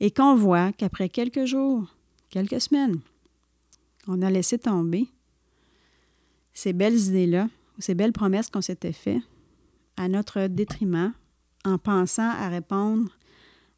Et 0.00 0.10
qu'on 0.10 0.34
voit 0.34 0.72
qu'après 0.72 1.08
quelques 1.08 1.44
jours, 1.44 1.86
quelques 2.30 2.60
semaines, 2.60 3.00
on 4.06 4.22
a 4.22 4.30
laissé 4.30 4.58
tomber 4.58 5.08
ces 6.52 6.72
belles 6.72 6.98
idées-là, 6.98 7.48
ces 7.78 7.94
belles 7.94 8.12
promesses 8.12 8.50
qu'on 8.50 8.60
s'était 8.60 8.92
faites 8.92 9.22
à 9.96 10.08
notre 10.08 10.46
détriment 10.46 11.12
en 11.64 11.78
pensant 11.78 12.30
à 12.30 12.48
répondre 12.48 13.10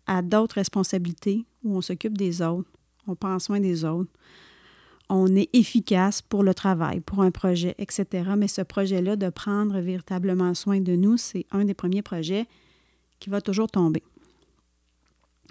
à 0.07 0.23
d'autres 0.23 0.57
responsabilités 0.57 1.45
où 1.63 1.77
on 1.77 1.81
s'occupe 1.81 2.17
des 2.17 2.43
autres, 2.43 2.69
on 3.07 3.15
prend 3.15 3.39
soin 3.39 3.61
des 3.61 3.85
autres, 3.85 4.11
on 5.09 5.35
est 5.37 5.49
efficace 5.53 6.21
pour 6.21 6.43
le 6.43 6.55
travail, 6.55 7.01
pour 7.01 7.23
un 7.23 7.31
projet, 7.31 7.75
etc. 7.79 8.31
Mais 8.37 8.49
ce 8.49 8.63
projet-là 8.63 9.17
de 9.17 9.29
prendre 9.29 9.79
véritablement 9.79 10.55
soin 10.55 10.81
de 10.81 10.97
nous, 10.97 11.17
c'est 11.17 11.47
un 11.53 11.65
des 11.65 11.75
premiers 11.75 12.03
projets 12.03 12.47
qui 13.19 13.31
va 13.31 13.41
toujours 13.41 13.71
tomber. 13.71 14.03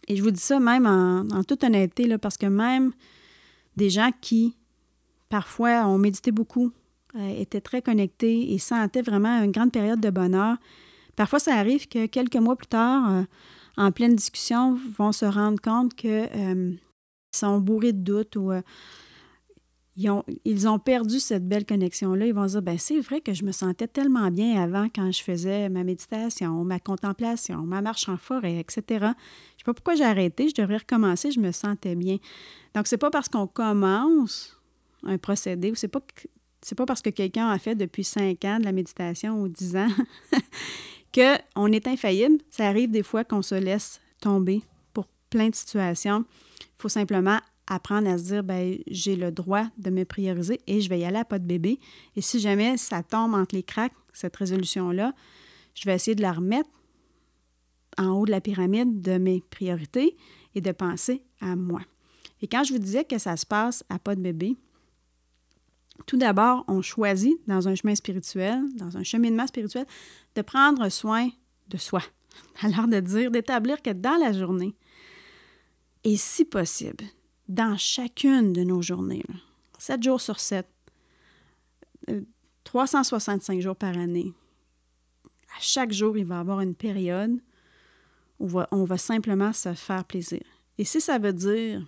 Et 0.08 0.16
je 0.16 0.24
vous 0.24 0.32
dis 0.32 0.40
ça 0.40 0.60
même 0.60 0.86
en, 0.86 1.44
toute 1.44 1.64
honnêteté, 1.64 2.08
là, 2.08 2.18
parce 2.18 2.38
que 2.38 2.46
même 2.46 2.92
des 3.76 3.90
gens 3.90 4.12
qui, 4.22 4.56
parfois, 5.30 5.86
ont 5.88 5.98
médité 5.98 6.32
beaucoup, 6.32 6.72
euh, 7.16 7.40
étaient 7.40 7.62
très 7.62 7.82
connectés 7.82 8.54
et 8.54 8.58
sentaient 8.60 9.02
vraiment 9.02 9.42
une 9.44 9.52
grande 9.52 9.72
période 9.72 10.00
de 10.00 10.10
bonheur. 10.10 10.58
Parfois, 11.16 11.40
ça 11.40 11.56
arrive 11.56 11.88
que 11.88 12.06
quelques 12.08 12.36
mois 12.36 12.56
plus 12.56 12.68
tard, 12.68 13.10
euh, 13.10 13.24
en 13.78 13.92
pleine 13.92 14.16
discussion, 14.16 14.78
vont 14.98 15.12
se 15.12 15.26
rendre 15.26 15.62
compte 15.62 15.94
qu'ils 15.94 16.30
euh, 16.36 16.74
sont 17.34 17.60
bourrés 17.60 17.94
de 17.94 18.00
doutes 18.00 18.36
ou 18.36 18.52
ils, 19.98 20.10
ont, 20.10 20.24
ils, 20.44 20.68
ont, 20.68 20.80
perdu 20.80 21.20
cette 21.20 21.48
belle 21.48 21.66
connexion-là. 21.66 22.26
Ils 22.26 22.34
vont 22.34 22.46
dire, 22.46 22.62
ben 22.62 22.78
c'est 22.78 23.00
vrai 23.00 23.22
que 23.22 23.34
je 23.34 23.46
me 23.46 23.52
sentais 23.52 23.88
tellement 23.88 24.30
bien 24.30 24.62
avant 24.62 24.88
quand 24.94 25.12
je 25.12 25.24
faisais 25.24 25.70
ma 25.70 25.84
méditation, 25.84 26.64
ma 26.66 26.80
contemplation, 26.80 27.62
ma 27.62 27.82
marche 27.82 28.10
en 28.10 28.18
forêt, 28.18 28.60
etc. 28.60 28.84
Je 28.90 28.96
ne 28.96 29.00
sais 29.00 29.64
pas 29.66 29.74
pourquoi 29.74 29.96
j'ai 29.96 30.04
arrêté, 30.04 30.50
je 30.50 30.62
devrais 30.62 30.78
recommencer, 30.78 31.32
je 31.32 31.40
me 31.40 31.52
sentais 31.52 31.96
bien. 31.96 32.18
Donc, 32.74 32.88
c'est 32.88 32.98
pas 32.98 33.10
parce 33.10 33.30
qu'on 33.30 33.48
commence 33.48 34.60
un 35.04 35.18
procédé 35.18 35.72
ou 35.72 35.76
c'est 35.76 35.88
pas 35.88 36.02
pas 36.76 36.86
parce 36.88 37.04
que 37.04 37.12
quelqu'un 37.12 37.50
a 37.50 37.60
fait 37.60 37.76
depuis 37.76 38.04
cinq 38.04 38.44
ans 38.44 38.58
de 38.58 38.66
la 38.66 38.72
méditation 38.72 39.40
ou 39.40 39.48
dix 39.48 39.76
ans 39.76 39.90
qu'on 41.14 41.72
est 41.72 41.88
infaillible. 41.88 42.40
Ça 42.50 42.68
arrive 42.68 42.90
des 42.90 43.04
fois 43.04 43.24
qu'on 43.24 43.44
se 43.44 43.54
laisse 43.54 44.02
tomber 44.20 44.64
pour 44.92 45.06
plein 45.30 45.50
de 45.50 45.56
situations. 45.56 46.26
Il 46.60 46.82
faut 46.82 46.90
simplement 46.90 47.40
apprendre 47.68 48.08
à 48.10 48.18
se 48.18 48.24
dire 48.24 48.44
ben 48.44 48.78
j'ai 48.88 49.16
le 49.16 49.32
droit 49.32 49.66
de 49.78 49.90
me 49.90 50.06
prioriser 50.06 50.60
et 50.68 50.82
je 50.82 50.90
vais 50.90 51.00
y 51.00 51.06
aller 51.06 51.18
à 51.18 51.26
pas 51.26 51.40
de 51.40 51.46
bébé. 51.46 51.80
Et 52.16 52.22
si 52.22 52.40
jamais 52.40 52.78
ça 52.78 53.04
tombe 53.04 53.34
entre 53.34 53.56
les 53.56 53.64
cracks, 53.64 53.94
cette 54.14 54.36
résolution-là, 54.36 55.14
je 55.74 55.86
vais 55.86 55.96
essayer 55.96 56.16
de 56.16 56.22
la 56.22 56.34
remettre 56.34 56.70
en 57.98 58.10
haut 58.10 58.26
de 58.26 58.32
la 58.32 58.42
pyramide 58.42 59.02
de 59.02 59.18
mes 59.18 59.42
priorités 59.50 60.16
et 60.54 60.62
de 60.62 60.72
penser 60.72 61.24
à 61.42 61.56
moi. 61.56 61.82
Et 62.42 62.48
quand 62.48 62.64
je 62.64 62.74
vous 62.74 62.80
disais 62.80 63.04
que 63.04 63.18
ça 63.18 63.38
se 63.38 63.46
passe 63.46 63.84
à 63.90 64.00
pas 64.00 64.16
de 64.16 64.22
bébé, 64.22 64.56
tout 66.06 66.18
d'abord, 66.18 66.66
on 66.68 66.82
choisit 66.82 67.36
dans 67.48 67.68
un 67.68 67.76
chemin 67.76 67.96
spirituel, 67.96 68.62
dans 68.76 68.98
un 68.98 69.04
cheminement 69.04 69.48
spirituel, 69.48 69.86
de 70.36 70.42
prendre 70.42 70.88
soin 70.90 71.30
de 71.70 71.78
soi. 71.78 72.02
Alors 72.62 72.88
de 72.88 73.00
dire, 73.00 73.32
d'établir 73.32 73.82
que 73.82 73.92
dans 73.92 74.18
la 74.18 74.34
journée, 74.34 74.76
et 76.04 76.18
si 76.18 76.46
possible, 76.46 77.06
dans 77.48 77.78
chacune 77.78 78.54
de 78.54 78.64
nos 78.64 78.82
journées, 78.82 79.24
7 79.78 80.04
jours 80.04 80.22
sur 80.22 80.40
7, 80.40 80.68
365 82.64 83.58
euh, 83.58 83.62
jours 83.62 83.76
par 83.76 83.98
année, 83.98 84.34
à 85.56 85.62
chaque 85.62 85.92
jour, 85.92 86.18
il 86.18 86.26
va 86.26 86.36
y 86.36 86.40
avoir 86.40 86.62
une 86.62 86.76
période 86.76 87.40
où 88.40 88.60
on 88.72 88.84
va 88.84 88.98
simplement 88.98 89.54
se 89.54 89.74
faire 89.74 90.04
plaisir. 90.04 90.42
Et 90.78 90.84
si 90.84 91.00
ça 91.00 91.18
veut 91.18 91.34
dire 91.34 91.82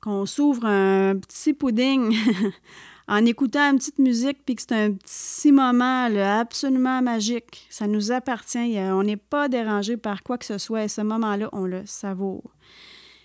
qu'on 0.00 0.26
s'ouvre 0.26 0.66
un 0.66 1.16
petit 1.16 1.54
pudding 1.54 2.14
en 3.08 3.24
écoutant 3.24 3.70
une 3.70 3.78
petite 3.78 3.98
musique, 3.98 4.44
puis 4.44 4.54
que 4.54 4.62
c'est 4.62 4.72
un 4.72 4.92
petit 4.92 5.52
moment 5.52 6.04
absolument 6.04 7.02
magique. 7.02 7.66
Ça 7.70 7.86
nous 7.86 8.12
appartient. 8.12 8.78
On 8.78 9.02
n'est 9.02 9.16
pas 9.16 9.48
dérangé 9.48 9.96
par 9.96 10.22
quoi 10.22 10.38
que 10.38 10.44
ce 10.44 10.58
soit. 10.58 10.84
Et 10.84 10.88
ce 10.88 11.00
moment-là, 11.00 11.48
on 11.52 11.66
le 11.66 11.84
savoure. 11.86 12.52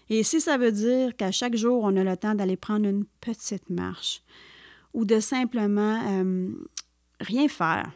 Et 0.10 0.24
si 0.24 0.40
ça 0.40 0.58
veut 0.58 0.72
dire 0.72 1.16
qu'à 1.16 1.32
chaque 1.32 1.56
jour, 1.56 1.84
on 1.84 1.96
a 1.98 2.04
le 2.04 2.18
temps 2.18 2.36
d'aller 2.36 2.58
prendre 2.58 2.88
une 2.88 3.06
petite 3.20 3.70
marche 3.70 4.22
ou 4.94 5.06
de 5.06 5.20
simplement 5.20 6.02
euh, 6.08 6.50
rien 7.20 7.48
faire, 7.48 7.92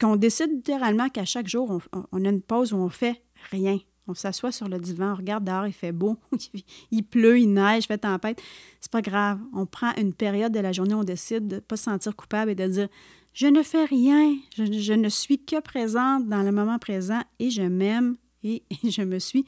qu'on 0.00 0.16
décide 0.16 0.50
littéralement 0.50 1.08
qu'à 1.08 1.24
chaque 1.24 1.48
jour, 1.48 1.80
on, 2.12 2.24
a 2.24 2.28
une 2.28 2.42
pause 2.42 2.72
où 2.72 2.76
on 2.76 2.88
fait 2.88 3.22
rien, 3.50 3.78
On 4.08 4.14
s'assoit 4.14 4.52
sur 4.52 4.68
le 4.68 4.78
divan, 4.78 5.12
on 5.12 5.16
regarde 5.16 5.44
dehors, 5.44 5.66
il 5.66 5.72
fait 5.72 5.92
beau, 5.92 6.16
il 6.90 7.04
pleut, 7.04 7.38
il 7.38 7.52
neige, 7.52 7.84
il 7.84 7.86
fait 7.86 7.98
tempête. 7.98 8.42
C'est 8.80 8.90
pas 8.90 9.02
grave. 9.02 9.38
On 9.54 9.66
prend 9.66 9.94
une 9.96 10.12
période 10.12 10.52
de 10.52 10.60
la 10.60 10.72
journée, 10.72 10.94
on 10.94 11.04
décide 11.04 11.46
de 11.46 11.56
ne 11.56 11.60
pas 11.60 11.76
se 11.76 11.84
sentir 11.84 12.16
coupable 12.16 12.50
et 12.50 12.54
de 12.54 12.66
dire 12.66 12.88
Je 13.32 13.46
ne 13.46 13.62
fais 13.62 13.84
rien, 13.84 14.34
je, 14.56 14.92
ne 14.92 15.08
suis 15.08 15.44
que 15.44 15.60
présente 15.60 16.26
dans 16.26 16.42
le 16.42 16.50
moment 16.50 16.78
présent 16.78 17.22
et 17.38 17.50
je 17.50 17.62
m'aime 17.62 18.16
et, 18.42 18.64
je 18.84 19.02
me 19.02 19.18
suis 19.18 19.44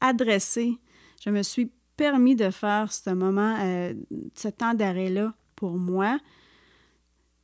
adressée, 0.00 0.78
je 1.24 1.30
me 1.30 1.42
suis 1.42 1.70
permis 1.96 2.36
de 2.36 2.50
faire 2.50 2.92
ce 2.92 3.10
moment, 3.10 3.56
euh, 3.60 3.94
ce 4.34 4.48
temps 4.48 4.74
d'arrêt-là 4.74 5.34
pour 5.56 5.72
moi 5.72 6.18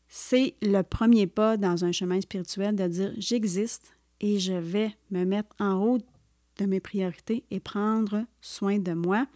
c'est 0.08 0.54
le 0.62 0.82
premier 0.82 1.26
pas 1.26 1.56
dans 1.56 1.84
un 1.84 1.92
chemin 1.92 2.20
spirituel 2.20 2.76
de 2.76 2.86
dire 2.86 3.12
j'existe 3.18 3.92
et 4.20 4.38
je 4.38 4.52
vais 4.52 4.96
me 5.10 5.24
mettre 5.24 5.54
en 5.58 5.74
haut 5.74 5.98
de 6.58 6.64
mes 6.64 6.80
priorités 6.80 7.44
et 7.50 7.60
prendre 7.60 8.24
soin 8.40 8.78
de 8.78 8.92
moi. 8.92 9.26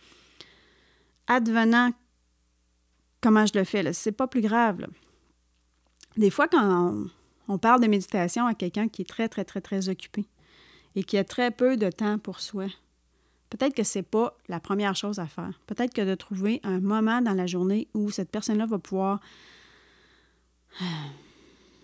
Advenant 1.27 1.91
comment 3.21 3.45
je 3.45 3.59
le 3.59 3.65
fais, 3.65 3.93
c'est 3.93 4.13
pas 4.13 4.27
plus 4.27 4.41
grave. 4.41 4.87
Des 6.17 6.31
fois, 6.31 6.49
quand 6.49 7.09
on, 7.47 7.59
parle 7.59 7.83
de 7.83 7.87
méditation 7.87 8.47
à 8.47 8.55
quelqu'un 8.55 8.89
qui 8.89 9.03
est 9.03 9.09
très, 9.09 9.29
très, 9.29 9.45
très, 9.45 9.61
très 9.61 9.89
occupé 9.89 10.27
et 10.95 11.05
qui 11.05 11.19
a 11.19 11.25
très 11.25 11.51
peu 11.51 11.77
de 11.77 11.91
temps 11.91 12.19
pour 12.19 12.41
soi, 12.41 12.67
peut-être 13.51 13.75
que 13.75 13.83
c'est 13.83 14.03
pas 14.03 14.37
la 14.49 14.61
première 14.61 14.97
chose 14.97 15.19
à 15.19 15.27
faire. 15.27 15.61
Peut-être 15.67 15.93
que 15.93 16.03
de 16.03 16.15
trouver 16.15 16.61
un 16.63 16.81
moment 16.81 17.21
dans 17.21 17.35
la 17.35 17.47
journée 17.47 17.89
où 17.95 18.11
cette 18.11 18.31
personne-là 18.31 18.67
va 18.67 18.79
pouvoir 18.79 19.21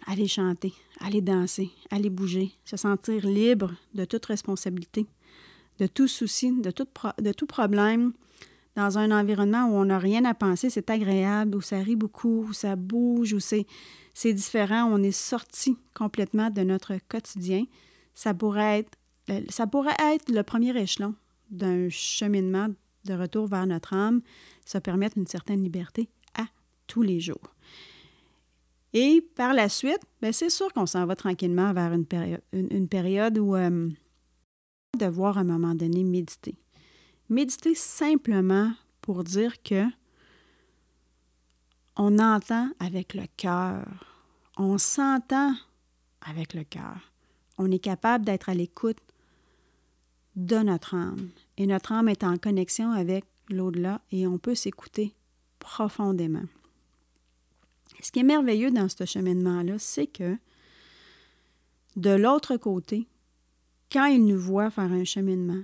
aller 0.06 0.28
chanter, 0.28 0.72
aller 1.00 1.20
danser, 1.20 1.70
aller 1.90 2.10
bouger, 2.10 2.52
se 2.64 2.76
sentir 2.76 3.26
libre 3.26 3.74
de 3.94 4.04
toute 4.04 4.24
responsabilité, 4.26 5.06
de 5.78 5.86
tout 5.86 6.08
souci, 6.08 6.52
de 6.52 6.70
tout, 6.70 7.46
problème, 7.46 8.12
dans 8.76 8.98
un 8.98 9.10
environnement 9.10 9.66
où 9.66 9.74
on 9.74 9.86
n'a 9.86 9.98
rien 9.98 10.24
à 10.24 10.34
penser, 10.34 10.70
c'est 10.70 10.88
agréable, 10.90 11.56
où 11.56 11.60
ça 11.60 11.78
rit 11.78 11.96
beaucoup, 11.96 12.46
où 12.48 12.52
ça 12.52 12.76
bouge, 12.76 13.32
où 13.32 13.40
c'est, 13.40 13.66
différent, 14.32 14.88
on 14.90 15.02
est 15.02 15.10
sorti 15.10 15.76
complètement 15.92 16.50
de 16.50 16.62
notre 16.62 16.94
quotidien, 17.08 17.64
ça 18.14 18.32
pourrait 18.32 18.78
être, 18.78 18.92
euh, 19.30 19.42
ça 19.50 19.66
pourrait 19.66 19.96
être 20.14 20.30
le 20.30 20.42
premier 20.42 20.74
échelon 20.80 21.14
d'un 21.50 21.88
cheminement 21.88 22.68
de 23.04 23.14
retour 23.14 23.46
vers 23.46 23.66
notre 23.66 23.94
âme, 23.94 24.20
ça 24.64 24.80
permet 24.80 25.10
une 25.16 25.26
certaine 25.26 25.62
liberté 25.62 26.08
à 26.34 26.46
tous 26.86 27.02
les 27.02 27.20
jours. 27.20 27.54
Et 28.92 29.20
par 29.34 29.52
la 29.52 29.68
suite, 29.68 30.00
ben, 30.20 30.32
c'est 30.32 30.50
sûr 30.50 30.72
qu'on 30.72 30.86
s'en 30.86 31.06
va 31.06 31.16
tranquillement 31.16 31.72
vers 31.72 31.92
une 31.92 32.06
période, 32.06 32.40
une, 32.52 32.88
période 32.88 33.38
où 33.38 33.54
euh, 33.54 33.90
devoir 34.98 35.38
à 35.38 35.42
un 35.42 35.44
moment 35.44 35.74
donné 35.74 36.02
méditer. 36.02 36.56
Méditer 37.28 37.74
simplement 37.74 38.72
pour 39.02 39.24
dire 39.24 39.62
que 39.62 39.84
on 41.96 42.18
entend 42.18 42.70
avec 42.78 43.14
le 43.14 43.24
cœur, 43.36 43.86
on 44.56 44.78
s'entend 44.78 45.54
avec 46.20 46.54
le 46.54 46.64
cœur. 46.64 47.12
On 47.58 47.70
est 47.70 47.78
capable 47.78 48.24
d'être 48.24 48.48
à 48.48 48.54
l'écoute 48.54 48.98
de 50.36 50.56
notre 50.56 50.94
âme. 50.94 51.30
Et 51.56 51.66
notre 51.66 51.92
âme 51.92 52.08
est 52.08 52.22
en 52.22 52.36
connexion 52.36 52.92
avec 52.92 53.24
l'au-delà 53.48 54.00
et 54.12 54.26
on 54.26 54.38
peut 54.38 54.54
s'écouter 54.54 55.14
profondément. 55.58 56.44
Ce 58.02 58.12
qui 58.12 58.20
est 58.20 58.24
merveilleux 58.24 58.70
dans 58.70 58.88
ce 58.88 59.04
cheminement-là, 59.04 59.78
c'est 59.78 60.06
que 60.06 60.36
de 61.96 62.10
l'autre 62.10 62.56
côté, 62.58 63.08
quand 63.90 64.04
il 64.06 64.26
nous 64.26 64.38
voit 64.38 64.70
faire 64.70 64.92
un 64.92 65.04
cheminement, 65.04 65.62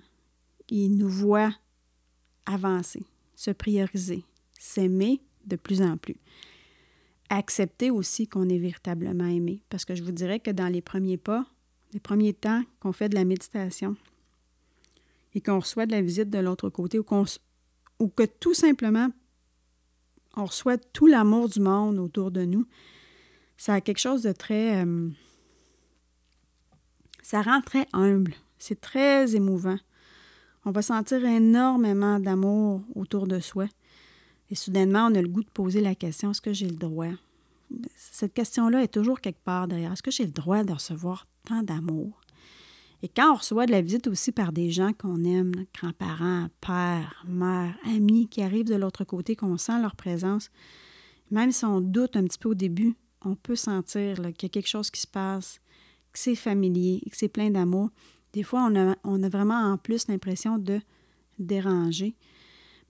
il 0.70 0.96
nous 0.96 1.08
voit 1.08 1.54
avancer, 2.46 3.04
se 3.34 3.50
prioriser, 3.50 4.24
s'aimer 4.58 5.20
de 5.44 5.56
plus 5.56 5.82
en 5.82 5.98
plus. 5.98 6.16
Accepter 7.28 7.90
aussi 7.90 8.28
qu'on 8.28 8.48
est 8.48 8.58
véritablement 8.58 9.26
aimé, 9.26 9.62
parce 9.68 9.84
que 9.84 9.94
je 9.94 10.02
vous 10.02 10.12
dirais 10.12 10.40
que 10.40 10.50
dans 10.50 10.68
les 10.68 10.80
premiers 10.80 11.18
pas, 11.18 11.46
les 11.92 12.00
premiers 12.00 12.32
temps 12.32 12.62
qu'on 12.80 12.92
fait 12.92 13.10
de 13.10 13.14
la 13.14 13.24
méditation 13.24 13.96
et 15.34 15.40
qu'on 15.40 15.60
reçoit 15.60 15.86
de 15.86 15.92
la 15.92 16.02
visite 16.02 16.30
de 16.30 16.38
l'autre 16.38 16.68
côté 16.68 16.98
ou, 16.98 18.08
que 18.08 18.24
tout 18.24 18.54
simplement 18.54 19.08
on 20.36 20.46
reçoit 20.46 20.78
tout 20.78 21.06
l'amour 21.06 21.48
du 21.48 21.60
monde 21.60 21.98
autour 21.98 22.30
de 22.30 22.44
nous, 22.44 22.66
ça 23.56 23.74
a 23.74 23.80
quelque 23.80 23.98
chose 23.98 24.22
de 24.22 24.32
très... 24.32 24.84
Euh, 24.84 25.08
ça 27.22 27.42
rend 27.42 27.60
très 27.60 27.86
humble. 27.92 28.34
C'est 28.58 28.80
très 28.80 29.34
émouvant. 29.36 29.78
On 30.64 30.70
va 30.70 30.82
sentir 30.82 31.24
énormément 31.24 32.18
d'amour 32.18 32.82
autour 32.94 33.26
de 33.26 33.40
soi. 33.40 33.66
Et 34.50 34.54
soudainement, 34.54 35.06
on 35.10 35.14
a 35.14 35.22
le 35.22 35.28
goût 35.28 35.42
de 35.42 35.50
poser 35.50 35.80
la 35.80 35.94
question, 35.94 36.30
est-ce 36.30 36.40
que 36.40 36.52
j'ai 36.52 36.68
le 36.68 36.76
droit? 36.76 37.08
Cette 37.96 38.34
question-là 38.34 38.82
est 38.82 38.92
toujours 38.92 39.20
quelque 39.20 39.42
part 39.42 39.66
derrière. 39.66 39.92
Est-ce 39.92 40.02
que 40.02 40.10
j'ai 40.10 40.26
le 40.26 40.32
droit 40.32 40.62
de 40.62 40.72
recevoir 40.72 41.26
tant 41.44 41.62
d'amour? 41.62 42.20
Et 43.02 43.08
quand 43.08 43.32
on 43.32 43.36
reçoit 43.36 43.66
de 43.66 43.72
la 43.72 43.82
visite 43.82 44.06
aussi 44.06 44.30
par 44.30 44.52
des 44.52 44.70
gens 44.70 44.92
qu'on 44.92 45.24
aime, 45.24 45.52
grands-parents, 45.74 46.46
pères, 46.60 47.24
mères, 47.26 47.76
amis 47.84 48.28
qui 48.28 48.42
arrivent 48.42 48.68
de 48.68 48.76
l'autre 48.76 49.04
côté, 49.04 49.34
qu'on 49.34 49.58
sent 49.58 49.80
leur 49.80 49.96
présence, 49.96 50.50
même 51.30 51.50
si 51.50 51.64
on 51.64 51.80
doute 51.80 52.16
un 52.16 52.24
petit 52.24 52.38
peu 52.38 52.50
au 52.50 52.54
début, 52.54 52.94
on 53.24 53.34
peut 53.34 53.56
sentir 53.56 54.16
qu'il 54.16 54.44
y 54.44 54.46
a 54.46 54.48
quelque 54.48 54.68
chose 54.68 54.90
qui 54.90 55.00
se 55.00 55.06
passe, 55.06 55.60
que 56.12 56.18
c'est 56.18 56.36
familier, 56.36 57.02
que 57.10 57.16
c'est 57.16 57.28
plein 57.28 57.50
d'amour. 57.50 57.90
Des 58.32 58.44
fois, 58.44 58.68
on 58.70 58.76
a, 58.76 58.96
on 59.02 59.22
a 59.22 59.28
vraiment 59.28 59.72
en 59.72 59.78
plus 59.78 60.06
l'impression 60.06 60.58
de 60.58 60.80
déranger. 61.38 62.14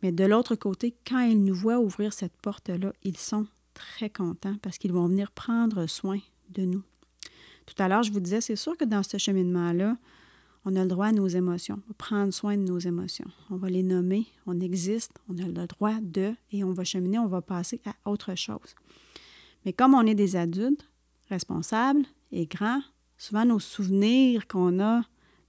Mais 0.03 0.13
de 0.13 0.25
l'autre 0.25 0.57
côté, 0.57 0.95
quand 1.07 1.21
ils 1.21 1.43
nous 1.43 1.55
voient 1.55 1.81
ouvrir 1.81 2.13
cette 2.13 2.37
porte-là, 2.43 2.93
ils 3.03 3.17
sont 3.17 3.47
très 3.73 4.11
contents 4.11 4.57
parce 4.61 4.77
qu'ils 4.77 4.93
vont 4.93 5.09
venir 5.09 5.31
prendre 5.31 5.87
soin 5.87 6.19
de 6.51 6.63
nous. 6.65 6.83
Tout 7.67 7.81
à 7.83 7.89
l'heure, 7.89 8.03
je 8.03 8.13
vous 8.13 8.21
disais, 8.21 8.41
c'est 8.41 8.57
sûr 8.57 8.77
que 8.77 8.85
dans 8.85 9.03
ce 9.03 9.19
cheminement-là, 9.19 9.97
on 10.65 10.77
a 10.77 10.83
le 10.83 10.89
droit 10.89 11.07
à 11.07 11.13
nos 11.13 11.27
émotions, 11.27 11.81
on 11.85 11.89
va 11.89 11.95
prendre 11.99 12.33
soin 12.33 12.57
de 12.57 12.63
nos 12.63 12.79
émotions. 12.79 13.27
On 13.51 13.57
va 13.57 13.69
les 13.69 13.83
nommer, 13.83 14.27
on 14.47 14.61
existe, 14.61 15.13
on 15.29 15.37
a 15.39 15.47
le 15.47 15.67
droit 15.67 15.95
de, 16.01 16.35
et 16.53 16.63
on 16.63 16.73
va 16.73 16.85
cheminer, 16.85 17.19
on 17.19 17.27
va 17.27 17.43
passer 17.43 17.81
à 17.85 18.11
autre 18.11 18.37
chose. 18.37 18.75
Mais 19.65 19.73
comme 19.73 19.95
on 19.95 20.07
est 20.07 20.15
des 20.15 20.37
adultes 20.37 20.89
responsables 21.29 22.05
et 22.31 22.47
grands, 22.47 22.83
souvent 23.17 23.45
nos 23.45 23.59
souvenirs 23.59 24.47
qu'on 24.47 24.81
a 24.81 25.03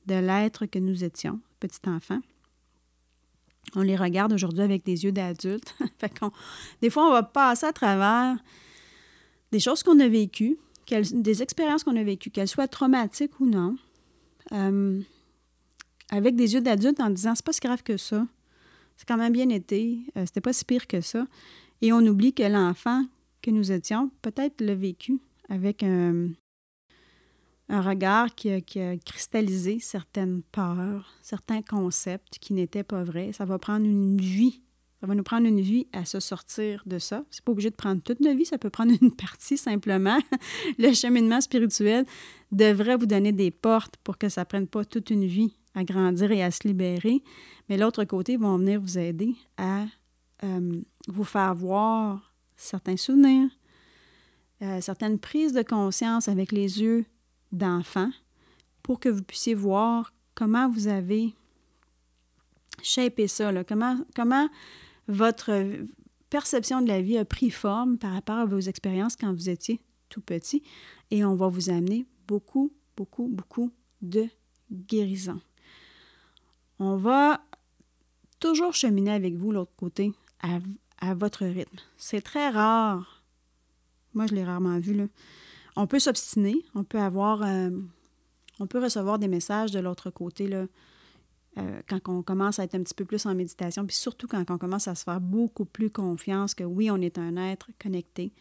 de 0.08 0.15
l'être 0.15 0.65
que 0.65 0.80
nous 0.80 1.04
étions, 1.04 1.39
petit 1.60 1.88
enfant, 1.88 2.19
on 3.76 3.82
les 3.82 3.95
regarde 3.95 4.34
aujourd'hui 4.34 4.62
avec 4.62 4.84
des 4.84 5.04
yeux 5.04 5.12
d'adultes. 5.12 5.76
des 6.82 6.89
fois, 6.89 7.08
on 7.08 7.12
va 7.12 7.23
passer 7.23 7.65
à 7.65 7.73
travers 7.73 8.38
des 9.52 9.60
choses 9.60 9.84
qu'on 9.84 9.99
a 9.99 10.08
vécues, 10.08 10.58
des 10.91 11.43
expériences 11.43 11.84
qu'on 11.84 11.96
a 11.96 12.04
vécues, 12.04 12.30
qu'elles 12.30 12.48
soient 12.48 12.67
traumatiques 12.67 13.39
ou 13.39 13.46
non, 13.46 13.76
euh, 14.52 15.02
avec 16.10 16.36
des 16.36 16.54
yeux 16.54 16.62
d'adulte 16.62 17.00
en 17.00 17.10
disant 17.10 17.34
c'est 17.36 17.46
pas 17.46 17.54
si 17.54 17.60
grave 17.60 17.84
que 17.84 17.98
ça, 17.98 18.28
c'est 18.98 19.08
quand 19.08 19.17
même 19.17 19.34
bien 19.34 19.50
été, 19.50 20.00
euh, 20.17 20.26
c'était 20.26 20.41
pas 20.41 20.54
si 20.54 20.65
pire 20.65 20.88
que 20.88 21.02
ça. 21.02 21.26
Et 21.82 21.91
on 21.91 22.00
oublie 22.00 22.34
que 22.34 22.43
l'enfant 22.43 23.06
que 23.41 23.52
nous 23.52 23.72
étions, 23.72 24.10
peut-être 24.22 24.62
l'a 24.62 24.76
vécu 24.76 25.19
avec 25.50 25.84
un, 25.84 26.30
regard 27.69 28.34
qui 28.36 28.52
a, 28.52 28.62
cristallisé 28.98 29.80
certaines 29.80 30.43
peurs, 30.43 31.13
certains 31.22 31.62
concepts 31.62 32.38
qui 32.39 32.54
n'étaient 32.54 32.84
pas 32.84 33.04
vrais. 33.04 33.34
Ça 33.34 33.46
va 33.46 33.58
prendre 33.58 33.86
une 33.86 34.22
vie 34.22 34.62
ça 35.04 35.08
va 35.08 35.16
nous 35.16 35.24
prendre 35.24 35.46
une 35.46 35.60
vie 35.60 35.86
à 35.92 36.06
se 36.06 36.22
sortir 36.22 36.82
de 36.86 36.98
ça. 36.98 37.26
C'est 37.30 37.44
pas 37.44 37.52
obligé 37.52 37.70
de 37.70 37.76
prendre 37.76 38.02
toute 38.02 38.22
notre 38.22 38.38
vie, 38.38 38.46
ça 38.46 38.58
peut 38.58 38.70
prendre 38.70 38.94
une 39.02 39.12
partie 39.18 39.58
simplement. 39.58 40.18
Le 40.78 40.94
cheminement 40.94 41.42
spirituel 41.42 42.06
devrait 42.54 42.96
vous 42.96 43.06
donner 43.06 43.34
des 43.34 43.52
portes 43.52 43.98
pour 44.06 44.18
que 44.18 44.30
ça 44.30 44.44
ne 44.44 44.46
prenne 44.46 44.66
pas 44.66 44.86
toute 44.86 45.10
une 45.10 45.26
vie 45.26 45.58
à 45.76 45.84
grandir 45.84 46.32
et 46.32 46.42
à 46.42 46.52
se 46.52 46.66
libérer. 46.66 47.22
Mais 47.68 47.76
l'autre 47.76 48.06
côté 48.06 48.38
vont 48.38 48.58
venir 48.58 48.80
vous 48.80 48.98
aider 48.98 49.36
à 49.58 49.88
euh, 50.46 50.82
vous 51.10 51.26
faire 51.26 51.54
voir 51.54 52.34
certains 52.56 52.96
souvenirs, 52.96 53.50
euh, 54.62 54.80
certaines 54.80 55.20
prises 55.20 55.52
de 55.52 55.63
conscience 55.63 56.30
avec 56.30 56.54
les 56.54 56.82
yeux 56.82 57.04
d'enfant 57.52 58.10
pour 58.82 59.02
que 59.02 59.10
vous 59.10 59.24
puissiez 59.24 59.54
voir 59.54 60.13
comment 60.34 60.70
vous 60.70 60.88
avez 60.88 61.34
shapé 62.82 63.28
ça, 63.28 63.52
là, 63.52 63.66
comment, 63.66 63.98
comment 64.16 64.48
votre 65.08 65.66
perception 66.30 66.82
de 66.82 66.88
la 66.88 67.02
vie 67.02 67.18
a 67.18 67.26
pris 67.26 67.50
forme 67.50 67.98
par 67.98 68.13
rapport 68.13 68.38
à 68.38 68.46
vos 68.46 68.60
expériences 68.60 69.16
quand 69.16 69.34
vous 69.34 69.50
étiez 69.50 69.80
tout 70.10 70.22
petit 70.22 70.63
et 71.12 71.24
on 71.26 71.36
va 71.36 71.48
vous 71.48 71.70
amener 71.70 72.06
beaucoup, 72.28 72.72
beaucoup, 72.96 73.28
beaucoup 73.28 73.72
de 74.02 74.28
guérison. 74.72 75.39
On 76.80 76.98
va 76.98 77.42
toujours 78.39 78.74
cheminer 78.74 79.12
avec 79.12 79.36
vous 79.36 79.52
l'autre 79.52 79.76
côté 79.78 80.12
à, 80.42 81.13
votre 81.13 81.46
rythme. 81.46 81.78
C'est 81.98 82.22
très 82.22 82.50
rare. 82.50 83.24
Moi, 84.13 84.28
je 84.28 84.36
l'ai 84.36 84.44
rarement 84.44 84.80
vu. 84.80 84.94
Là. 84.94 85.06
On 85.76 85.88
peut 85.88 86.00
s'obstiner, 86.00 86.56
on 86.76 86.84
peut 86.84 87.00
avoir, 87.00 87.44
euh, 87.44 87.70
on 88.60 88.68
peut 88.68 88.82
recevoir 88.82 89.20
des 89.20 89.28
messages 89.28 89.72
de 89.72 89.80
l'autre 89.80 90.10
côté 90.10 90.48
là, 90.48 90.66
euh, 91.58 91.82
quand 91.88 92.00
on 92.10 92.24
commence 92.24 92.58
à 92.58 92.63
être 92.63 92.76
un 92.76 92.82
petit 92.82 92.96
peu 92.96 93.06
plus 93.06 93.26
en 93.26 93.36
méditation, 93.36 93.86
puis 93.86 93.96
surtout 93.96 94.28
quand 94.28 94.50
on 94.50 94.58
commence 94.58 94.88
à 94.88 94.96
se 94.96 95.04
faire 95.04 95.22
beaucoup 95.22 95.66
plus 95.66 95.92
confiance 95.92 96.56
que 96.56 96.63
oui, 96.63 96.89
on 96.89 96.98
est 96.98 97.20
un 97.20 97.38
être 97.38 97.70
connecté, 97.80 98.34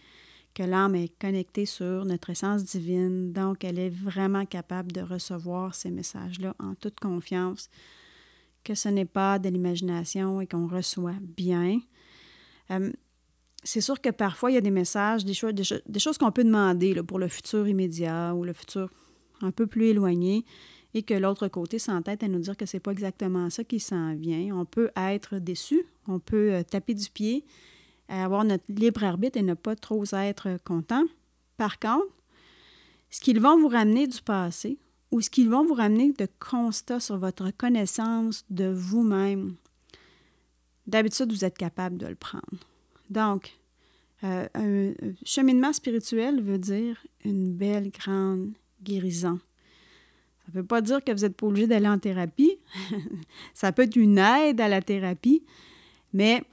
que 0.55 0.63
l'âme 0.63 0.95
est 0.95 1.13
connectée 1.21 1.67
sur 1.67 2.05
notre 2.07 2.31
essence 2.31 2.65
divine, 2.65 3.33
donc 3.33 3.65
elle 3.65 3.79
est 3.79 3.91
vraiment 3.91 4.47
capable 4.47 4.93
de 4.93 5.03
recevoir 5.03 5.75
ces 5.75 5.91
messages-là 5.91 6.55
en 6.59 6.75
toute 6.75 7.01
confiance, 7.01 7.69
que 8.65 8.75
ce 8.75 8.89
n'est 8.89 9.05
pas 9.05 9.39
de 9.39 9.49
l'imagination 9.51 10.41
et 10.41 10.47
qu'on 10.47 10.67
reçoit 10.67 11.17
bien. 11.21 11.81
Euh, 12.71 12.91
c'est 13.63 13.81
sûr 13.81 14.01
que 14.01 14.09
parfois, 14.09 14.51
il 14.51 14.55
y 14.55 14.59
a 14.59 14.63
des 14.63 14.71
messages, 14.71 15.25
des, 15.25 15.35
choses, 15.35 15.55
des, 15.55 15.99
choses 16.01 16.19
qu'on 16.19 16.33
peut 16.33 16.45
demander 16.45 16.95
pour 17.03 17.19
le 17.19 17.29
futur 17.29 17.69
immédiat 17.69 18.35
ou 18.35 18.45
le 18.45 18.53
futur 18.53 18.91
un 19.43 19.51
peu 19.51 19.67
plus 19.67 19.87
éloigné 19.87 20.45
et 20.95 21.03
que 21.03 21.15
l'autre 21.15 21.49
côté 21.49 21.79
s'entête 21.79 22.23
à 22.23 22.29
nous 22.29 22.41
dire 22.41 22.57
que 22.57 22.67
c'est 22.67 22.81
pas 22.81 22.93
exactement 22.93 23.49
ça 23.51 23.65
qui 23.65 23.81
s'en 23.81 24.15
vient. 24.15 24.55
On 24.57 24.65
peut 24.65 24.91
être 24.97 25.39
déçu, 25.39 25.87
on 26.07 26.19
peut 26.19 26.53
euh, 26.53 26.63
taper 26.63 26.95
du 26.95 27.09
pied, 27.11 27.45
avoir 28.09 28.45
notre 28.45 28.65
libre 28.69 29.05
arbitre 29.05 29.39
et 29.39 29.43
ne 29.43 29.55
pas 29.55 29.75
trop 29.75 30.05
être 30.13 30.59
content. 30.65 31.05
Par 31.57 31.79
contre, 31.79 32.13
ce 33.11 33.21
qu'ils 33.21 33.41
vont 33.41 33.59
vous 33.59 33.69
ramener 33.69 34.07
du 34.07 34.21
passé 34.21 34.79
ou 35.11 35.21
ce 35.21 35.31
qu'ils 35.31 35.49
vont 35.49 35.65
vous 35.65 35.75
ramener 35.75 36.13
de 36.13 36.27
constats 36.39 37.01
sur 37.01 37.19
votre 37.19 37.51
connaissance 37.51 38.45
de 38.51 38.67
vous-même, 38.67 39.55
d'habitude, 40.87 41.33
vous 41.33 41.45
êtes 41.45 41.57
capable 41.57 41.99
de 41.99 42.07
le 42.07 42.15
prendre. 42.15 42.45
Donc, 43.11 43.59
euh, 44.25 44.47
un 44.55 44.93
cheminement 45.25 45.73
spirituel 45.73 46.43
veut 46.43 46.59
dire 46.59 47.05
une 47.25 47.53
belle, 47.53 47.91
grande 47.91 48.53
guérison. 48.83 49.41
Ne 50.55 50.61
veut 50.61 50.67
pas 50.67 50.81
dire 50.81 51.03
que 51.03 51.13
vous 51.13 51.21
n'êtes 51.21 51.37
pas 51.37 51.47
obligé 51.47 51.67
d'aller 51.67 51.89
en 51.89 51.99
thérapie. 51.99 52.59
ça 53.55 53.73
peut 53.73 53.83
être 53.83 53.97
une 53.97 54.19
aide 54.19 54.61
à 54.61 54.69
la 54.69 54.83
thérapie, 54.83 55.43
mais 56.13 56.45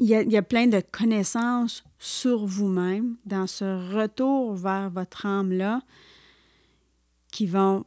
il 0.00 0.06
y, 0.06 0.14
a, 0.14 0.22
y 0.22 0.36
a 0.36 0.42
plein 0.42 0.66
de 0.66 0.80
connaissances 0.92 1.84
sur 1.98 2.44
vous-même 2.44 3.16
dans 3.24 3.46
ce 3.46 3.94
retour 3.94 4.54
vers 4.54 4.90
votre 4.90 5.24
âme-là 5.26 5.80
qui 7.32 7.46
vont, 7.46 7.84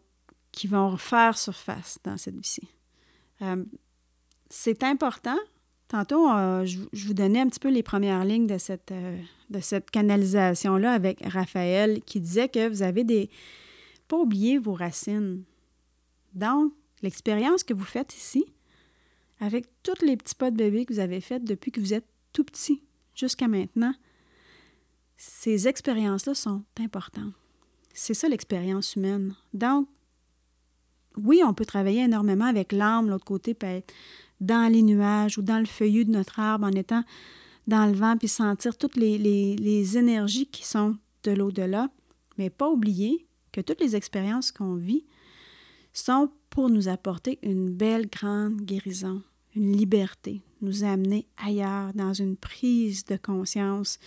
qui 0.51 0.67
vont 0.67 0.89
refaire 0.89 1.37
surface 1.37 1.99
dans 2.03 2.17
cette 2.17 2.35
vie-ci. 2.35 2.67
Euh, 3.41 3.63
c'est 4.49 4.83
important 4.83 5.37
Tantôt, 5.89 6.29
euh, 6.29 6.67
je, 6.67 7.07
vous 7.07 7.13
donnais 7.15 7.41
un 7.41 7.47
petit 7.47 7.59
peu 7.59 7.71
les 7.71 7.81
premières 7.81 8.23
lignes 8.23 8.45
de 8.45 8.59
cette, 8.59 8.91
euh, 8.91 9.19
de 9.49 9.59
cette 9.59 9.89
canalisation-là 9.89 10.91
avec 10.91 11.19
Raphaël 11.25 12.01
qui 12.05 12.21
disait 12.21 12.47
que 12.47 12.69
vous 12.69 12.83
avez 12.83 13.03
des... 13.03 13.31
Pas 14.09 14.17
oublier 14.17 14.57
vos 14.57 14.73
racines. 14.73 15.43
Donc, 16.33 16.73
l'expérience 17.01 17.63
que 17.63 17.73
vous 17.73 17.85
faites 17.85 18.13
ici, 18.13 18.43
avec 19.39 19.67
tous 19.83 20.03
les 20.05 20.17
petits 20.17 20.35
pas 20.35 20.51
de 20.51 20.57
bébé 20.57 20.85
que 20.85 20.93
vous 20.93 20.99
avez 20.99 21.21
faits 21.21 21.45
depuis 21.45 21.71
que 21.71 21.79
vous 21.79 21.93
êtes 21.93 22.05
tout 22.33 22.43
petit 22.43 22.83
jusqu'à 23.15 23.47
maintenant, 23.47 23.93
ces 25.15 25.69
expériences-là 25.69 26.33
sont 26.33 26.63
importantes. 26.77 27.33
C'est 27.93 28.13
ça 28.13 28.27
l'expérience 28.27 28.95
humaine. 28.95 29.33
Donc, 29.53 29.87
oui, 31.17 31.41
on 31.45 31.53
peut 31.53 31.65
travailler 31.65 32.03
énormément 32.03 32.45
avec 32.45 32.71
l'âme, 32.71 33.09
l'autre 33.09 33.25
côté 33.25 33.53
peut 33.53 33.67
être 33.67 33.93
dans 34.39 34.71
les 34.71 34.81
nuages 34.81 35.37
ou 35.37 35.41
dans 35.41 35.59
le 35.59 35.65
feuillu 35.65 36.05
de 36.05 36.11
notre 36.11 36.39
arbre 36.39 36.65
en 36.65 36.71
étant 36.71 37.03
dans 37.67 37.85
le 37.85 37.93
vent, 37.93 38.17
puis 38.17 38.27
sentir 38.27 38.77
toutes 38.77 38.95
les, 38.95 39.17
les, 39.17 39.97
énergies 39.97 40.47
qui 40.47 40.65
sont 40.65 40.97
de 41.23 41.31
l'au-delà, 41.31 41.89
mais 42.37 42.49
pas 42.49 42.69
oublier 42.69 43.27
que 43.51 43.61
toutes 43.61 43.81
les 43.81 43.95
expériences 43.95 44.51
qu'on 44.51 44.75
vit 44.75 45.05
sont 45.93 46.29
pour 46.49 46.69
nous 46.69 46.87
apporter 46.87 47.39
une 47.43 47.69
belle 47.69 48.07
grande 48.07 48.61
guérison, 48.61 49.21
une 49.55 49.75
liberté, 49.75 50.41
nous 50.61 50.83
amener 50.83 51.27
ailleurs 51.37 51.93
dans 51.93 52.13
une 52.13 52.37
prise 52.37 53.05
de 53.05 53.17
conscience 53.17 53.99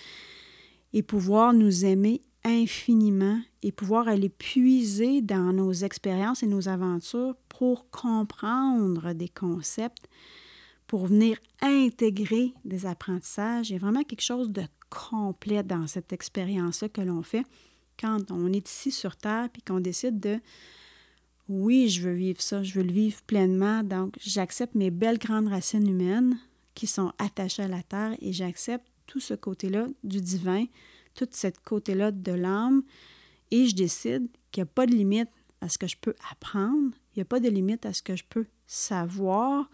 et 0.92 1.02
pouvoir 1.02 1.52
nous 1.52 1.84
aimer 1.84 2.22
infiniment 2.44 3.40
et 3.62 3.72
pouvoir 3.72 4.08
aller 4.08 4.28
puiser 4.28 5.22
dans 5.22 5.52
nos 5.52 5.72
expériences 5.72 6.42
et 6.42 6.48
nos 6.48 6.68
aventures 6.68 7.36
pour 7.48 7.88
comprendre 7.90 9.12
des 9.12 9.28
concepts, 9.28 10.08
pour 10.86 11.06
venir 11.06 11.38
intégrer 11.60 12.52
des 12.64 12.86
apprentissages. 12.86 13.70
Il 13.70 13.74
y 13.74 13.76
a 13.76 13.78
vraiment 13.78 14.02
quelque 14.02 14.22
chose 14.22 14.50
de 14.50 14.64
complet 14.90 15.62
dans 15.62 15.86
cette 15.86 16.12
expérience-là 16.12 16.88
que 16.88 17.00
l'on 17.00 17.22
fait 17.22 17.44
quand 17.98 18.30
on 18.30 18.52
est 18.52 18.68
ici 18.68 18.90
sur 18.90 19.16
Terre 19.16 19.48
puis 19.52 19.62
qu'on 19.62 19.80
décide 19.80 20.20
de 20.20 20.38
oui, 21.48 21.88
je 21.88 22.02
veux 22.02 22.14
vivre 22.14 22.40
ça, 22.40 22.62
je 22.62 22.74
veux 22.74 22.84
le 22.84 22.92
vivre 22.92 23.20
pleinement. 23.26 23.82
Donc, 23.82 24.16
j'accepte 24.20 24.74
mes 24.74 24.90
belles 24.90 25.18
grandes 25.18 25.48
racines 25.48 25.88
humaines 25.88 26.38
qui 26.74 26.86
sont 26.86 27.12
attachées 27.18 27.62
à 27.62 27.68
la 27.68 27.82
Terre 27.82 28.16
et 28.20 28.32
j'accepte 28.32 28.86
tout 29.06 29.20
ce 29.20 29.34
côté-là 29.34 29.86
du 30.04 30.20
divin, 30.20 30.64
tout 31.14 31.28
ce 31.30 31.48
côté-là 31.64 32.10
de 32.10 32.32
l'âme 32.32 32.82
et 33.50 33.66
je 33.66 33.74
décide 33.74 34.28
qu'il 34.50 34.62
n'y 34.62 34.68
a 34.68 34.72
pas 34.72 34.86
de 34.86 34.92
limite 34.92 35.28
à 35.60 35.68
ce 35.68 35.78
que 35.78 35.86
je 35.86 35.96
peux 36.00 36.14
apprendre, 36.30 36.90
il 37.14 37.18
n'y 37.18 37.22
a 37.22 37.26
pas 37.26 37.38
de 37.38 37.48
limite 37.48 37.86
à 37.86 37.92
ce 37.92 38.02
que 38.02 38.16
je 38.16 38.24
peux 38.28 38.46
savoir. 38.66 39.70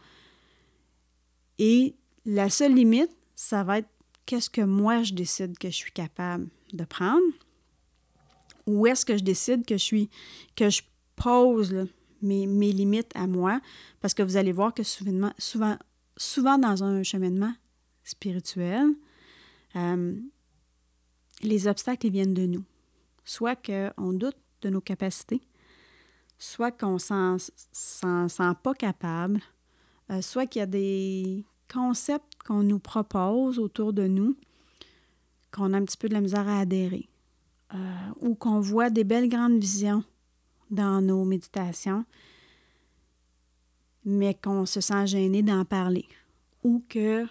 Et 1.59 1.95
la 2.27 2.51
seule 2.51 2.75
limite, 2.75 3.11
ça 3.37 3.63
va 3.63 3.79
être 3.79 3.89
qu'est-ce 4.27 4.51
que 4.51 4.61
moi 4.61 5.03
je 5.03 5.15
décide 5.15 5.57
que 5.57 5.71
je 5.71 5.77
suis 5.77 5.93
capable 5.93 6.49
de 6.73 6.85
prendre 6.85 7.23
ou 8.69 8.87
est-ce 8.87 9.05
que 9.05 9.17
je 9.17 9.25
décide 9.25 9.65
que 9.65 9.79
je 9.79 9.83
suis 9.83 10.11
que 10.55 10.69
je 10.69 10.83
pose 11.17 11.89
mes, 12.21 12.47
limites 12.73 13.11
à 13.15 13.27
moi 13.27 13.61
parce 14.01 14.15
que 14.15 14.23
vous 14.23 14.37
allez 14.37 14.53
voir 14.53 14.75
que 14.75 14.83
souvent, 14.83 15.33
souvent, 15.39 15.79
souvent 16.17 16.59
dans 16.59 16.85
un 16.85 17.03
cheminement 17.03 17.55
spirituel, 18.05 18.91
euh, 19.75 20.15
les 21.43 21.67
obstacles 21.67 22.11
viennent 22.11 22.35
de 22.35 22.47
nous. 22.47 22.65
Soit 23.25 23.57
qu'on 23.57 24.13
doute 24.13 24.37
de 24.63 24.71
nos 24.71 24.81
capacités, 24.81 25.41
soit 26.39 26.71
qu'on 26.71 26.95
ne 26.95 27.39
s'en 27.73 28.29
sent 28.29 28.53
pas 28.63 28.75
capable, 28.75 29.41
euh, 30.11 30.21
soit 30.21 30.47
qu'il 30.47 30.61
y 30.61 30.63
a 30.63 30.67
des 30.67 31.45
concepts 31.73 32.35
qu'on 32.47 32.63
nous 32.63 32.79
propose 32.79 33.59
autour 33.59 33.93
de 33.93 34.07
nous 34.07 34.37
qu'on 35.53 35.73
a 35.73 35.79
un 35.79 35.85
petit 35.85 35.97
peu 35.97 36.09
de 36.09 36.15
la 36.15 36.21
misère 36.21 36.47
à 36.47 36.61
adhérer, 36.61 37.08
euh, 37.75 37.77
ou 38.21 38.35
qu'on 38.35 38.61
voit 38.61 38.91
des 38.91 39.05
belles 39.05 39.29
grandes 39.29 39.59
visions 39.59 40.05
dans 40.71 41.01
nos 41.01 41.25
méditations, 41.25 42.05
mais 44.05 44.35
qu'on 44.35 44.67
se 44.67 44.81
sent 44.81 45.07
gêné 45.07 45.43
d'en 45.43 45.65
parler, 45.65 46.07
ou 46.65 46.83
que 46.89 47.27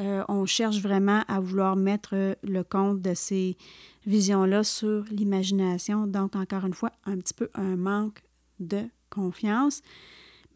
euh, 0.00 0.24
on 0.28 0.46
cherche 0.46 0.80
vraiment 0.80 1.22
à 1.28 1.40
vouloir 1.40 1.76
mettre 1.76 2.36
le 2.42 2.62
compte 2.62 3.02
de 3.02 3.14
ces 3.14 3.56
visions-là 4.06 4.64
sur 4.64 5.04
l'imagination. 5.10 6.06
Donc, 6.06 6.36
encore 6.36 6.64
une 6.64 6.74
fois, 6.74 6.90
un 7.04 7.18
petit 7.18 7.34
peu 7.34 7.50
un 7.54 7.76
manque 7.76 8.22
de 8.60 8.84
confiance. 9.10 9.82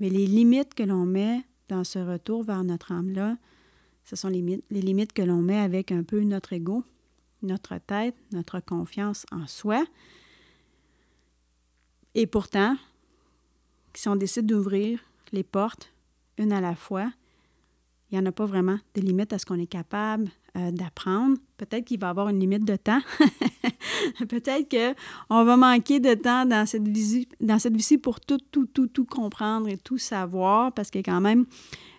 Mais 0.00 0.09
les 0.09 0.27
limites 0.27 0.74
que 0.74 0.83
l'on 0.83 1.05
met 1.05 1.42
dans 1.68 1.85
ce 1.85 1.98
retour 1.98 2.42
vers 2.42 2.64
notre 2.64 2.92
âme-là, 2.92 3.37
ce 4.05 4.16
sont 4.16 4.29
les, 4.29 4.62
les 4.70 4.81
limites 4.81 5.12
que 5.12 5.22
l'on 5.22 5.42
met 5.42 5.59
avec 5.59 5.92
un 5.92 6.03
peu 6.03 6.22
notre 6.22 6.53
ego, 6.53 6.85
notre 7.44 7.78
tête, 7.78 8.14
notre 8.33 8.61
confiance 8.61 9.26
en 9.33 9.46
soi. 9.46 9.85
Et 12.14 12.26
pourtant, 12.26 12.76
si 13.94 14.09
on 14.09 14.16
décide 14.16 14.46
d'ouvrir 14.46 15.00
les 15.33 15.42
portes 15.42 15.92
une 16.38 16.52
à 16.52 16.61
la 16.61 16.74
fois, 16.74 17.11
il 18.11 18.18
n'y 18.18 18.22
en 18.22 18.26
a 18.28 18.33
pas 18.33 18.46
vraiment 18.46 18.78
de 18.94 19.00
limite 19.00 19.33
à 19.33 19.38
ce 19.38 19.46
qu'on 19.46 19.59
est 19.59 19.66
capable 19.66 20.28
euh, 20.57 20.70
d'apprendre. 20.70 21.37
Peut-être 21.57 21.85
qu'il 21.85 21.98
va 21.98 22.09
y 22.09 22.11
avoir 22.11 22.28
une 22.28 22.38
limite 22.38 22.64
de 22.64 22.76
temps. 22.76 23.00
Peut-être 24.28 24.68
qu'on 24.70 25.44
va 25.44 25.57
manquer 25.57 25.98
de 25.98 26.14
temps 26.14 26.44
dans 26.46 26.64
cette 26.66 26.87
vie 26.87 27.26
dans 27.40 27.59
cette 27.59 27.76
vie 27.76 27.98
pour 27.98 28.20
tout, 28.20 28.38
tout, 28.52 28.66
tout, 28.66 28.87
tout 28.87 29.04
comprendre 29.04 29.68
et 29.68 29.76
tout 29.76 29.98
savoir, 29.98 30.72
parce 30.72 30.90
a 30.94 30.98
quand 30.98 31.20
même 31.20 31.46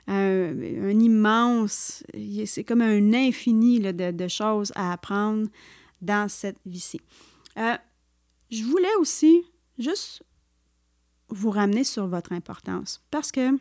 un 0.07 0.99
immense, 0.99 2.03
c'est 2.45 2.63
comme 2.63 2.81
un 2.81 3.13
infini 3.13 3.79
de, 3.79 4.27
choses 4.27 4.71
à 4.75 4.93
apprendre 4.93 5.47
dans 6.01 6.29
cette 6.29 6.59
vie-ci. 6.65 7.01
Euh, 7.57 7.75
je 8.51 8.63
voulais 8.63 8.95
aussi 8.99 9.43
juste 9.79 10.23
vous 11.29 11.49
ramener 11.49 11.83
sur 11.83 12.07
votre 12.07 12.33
importance, 12.33 13.01
parce 13.09 13.31
que 13.31 13.57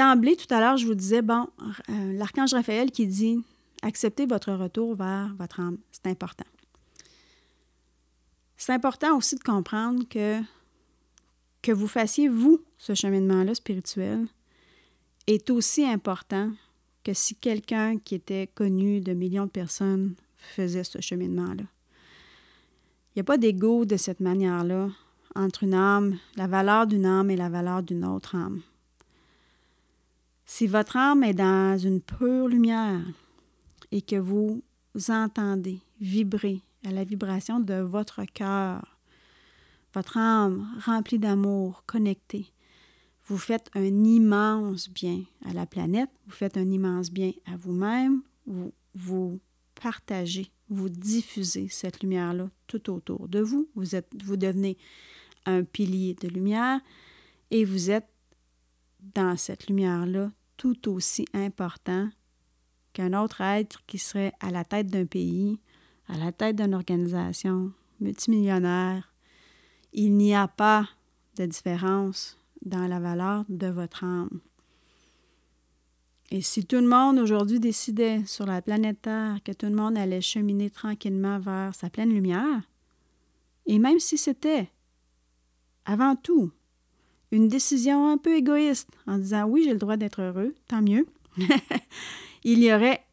D'emblée, 0.00 0.34
tout 0.34 0.46
à 0.54 0.60
l'heure, 0.60 0.78
je 0.78 0.86
vous 0.86 0.94
disais, 0.94 1.20
bon, 1.20 1.46
euh, 1.90 2.12
l'archange 2.14 2.54
Raphaël 2.54 2.90
qui 2.90 3.06
dit 3.06 3.44
acceptez 3.82 4.24
votre 4.24 4.50
retour 4.50 4.94
vers 4.94 5.34
votre 5.38 5.60
âme, 5.60 5.76
c'est 5.92 6.06
important. 6.06 6.46
C'est 8.56 8.72
important 8.72 9.18
aussi 9.18 9.36
de 9.36 9.42
comprendre 9.42 10.04
que 10.08 10.40
que 11.60 11.70
vous 11.70 11.86
fassiez, 11.86 12.28
vous, 12.28 12.64
ce 12.80 12.94
cheminement-là 12.94 13.54
spirituel, 13.54 14.26
est 15.26 15.50
aussi 15.50 15.84
important 15.84 16.50
que 17.04 17.12
si 17.12 17.34
quelqu'un 17.34 17.98
qui 17.98 18.14
était 18.14 18.46
connu 18.54 19.00
de 19.02 19.12
millions 19.12 19.44
de 19.44 19.50
personnes 19.50 20.14
faisait 20.38 20.82
ce 20.82 20.98
cheminement-là. 20.98 21.64
Il 23.10 23.16
n'y 23.16 23.20
a 23.20 23.24
pas 23.24 23.36
d'ego 23.36 23.84
de 23.84 23.98
cette 23.98 24.20
manière-là 24.20 24.88
entre 25.34 25.64
une 25.64 25.74
âme, 25.74 26.16
la 26.36 26.46
valeur 26.46 26.86
d'une 26.86 27.04
âme 27.04 27.30
et 27.30 27.36
la 27.36 27.50
valeur 27.50 27.82
d'une 27.82 28.04
autre 28.04 28.34
âme. 28.34 28.62
Si 30.46 30.66
votre 30.66 30.96
âme 30.96 31.22
est 31.22 31.34
dans 31.34 31.76
une 31.76 32.00
pure 32.00 32.48
lumière 32.48 33.02
et 33.92 34.00
que 34.00 34.16
vous 34.16 34.62
entendez 35.10 35.80
vibrer 36.00 36.62
à 36.86 36.92
la 36.92 37.04
vibration 37.04 37.60
de 37.60 37.74
votre 37.74 38.24
cœur, 38.24 38.96
votre 39.92 40.16
âme 40.16 40.66
remplie 40.86 41.18
d'amour, 41.18 41.84
connectée, 41.86 42.50
vous 43.30 43.38
faites 43.38 43.70
un 43.74 43.84
immense 43.84 44.90
bien 44.90 45.22
à 45.44 45.52
la 45.52 45.64
planète, 45.64 46.10
vous 46.26 46.32
faites 46.32 46.56
un 46.56 46.68
immense 46.68 47.12
bien 47.12 47.30
à 47.46 47.56
vous-même, 47.56 48.22
vous, 48.92 49.38
partagez, 49.80 50.50
vous 50.68 50.88
diffusez 50.88 51.68
cette 51.68 52.02
lumière-là 52.02 52.50
tout 52.66 52.90
autour 52.90 53.28
de 53.28 53.38
vous. 53.38 53.68
Vous, 53.76 53.94
êtes, 53.94 54.08
vous 54.24 54.36
devenez 54.36 54.76
un 55.46 55.62
pilier 55.62 56.14
de 56.14 56.26
lumière 56.26 56.80
et 57.52 57.64
vous 57.64 57.92
êtes 57.92 58.08
dans 59.14 59.36
cette 59.36 59.68
lumière-là 59.68 60.32
tout 60.56 60.90
aussi 60.90 61.24
important 61.32 62.10
qu'un 62.92 63.12
autre 63.12 63.42
être 63.42 63.86
qui 63.86 63.98
serait 63.98 64.32
à 64.40 64.50
la 64.50 64.64
tête 64.64 64.88
d'un 64.88 65.06
pays, 65.06 65.60
à 66.08 66.18
la 66.18 66.32
tête 66.32 66.56
d'une 66.56 66.74
organisation 66.74 67.72
multimillionnaire. 68.00 69.14
Il 69.92 70.16
n'y 70.16 70.34
a 70.34 70.48
pas 70.48 70.88
de 71.36 71.46
différence 71.46 72.39
dans 72.62 72.86
la 72.86 73.00
valeur 73.00 73.44
de 73.48 73.66
votre 73.66 74.04
âme. 74.04 74.40
Et 76.30 76.42
si 76.42 76.64
tout 76.64 76.76
le 76.76 76.86
monde 76.86 77.18
aujourd'hui 77.18 77.58
décidait 77.58 78.24
sur 78.24 78.46
la 78.46 78.62
planète 78.62 79.02
Terre 79.02 79.38
que 79.44 79.52
tout 79.52 79.66
le 79.66 79.74
monde 79.74 79.98
allait 79.98 80.20
cheminer 80.20 80.70
tranquillement 80.70 81.40
vers 81.40 81.74
sa 81.74 81.90
pleine 81.90 82.12
lumière, 82.14 82.62
et 83.66 83.78
même 83.78 83.98
si 83.98 84.16
c'était, 84.16 84.70
avant 85.84 86.14
tout, 86.14 86.52
une 87.32 87.48
décision 87.48 88.08
un 88.08 88.18
peu 88.18 88.36
égoïste 88.36 88.90
en 89.06 89.18
disant 89.18 89.44
oui, 89.44 89.62
j'ai 89.64 89.72
le 89.72 89.78
droit 89.78 89.96
d'être 89.96 90.22
heureux, 90.22 90.54
tant 90.68 90.82
mieux, 90.82 91.06
il 92.44 92.62
y 92.62 92.72
aurait 92.72 93.04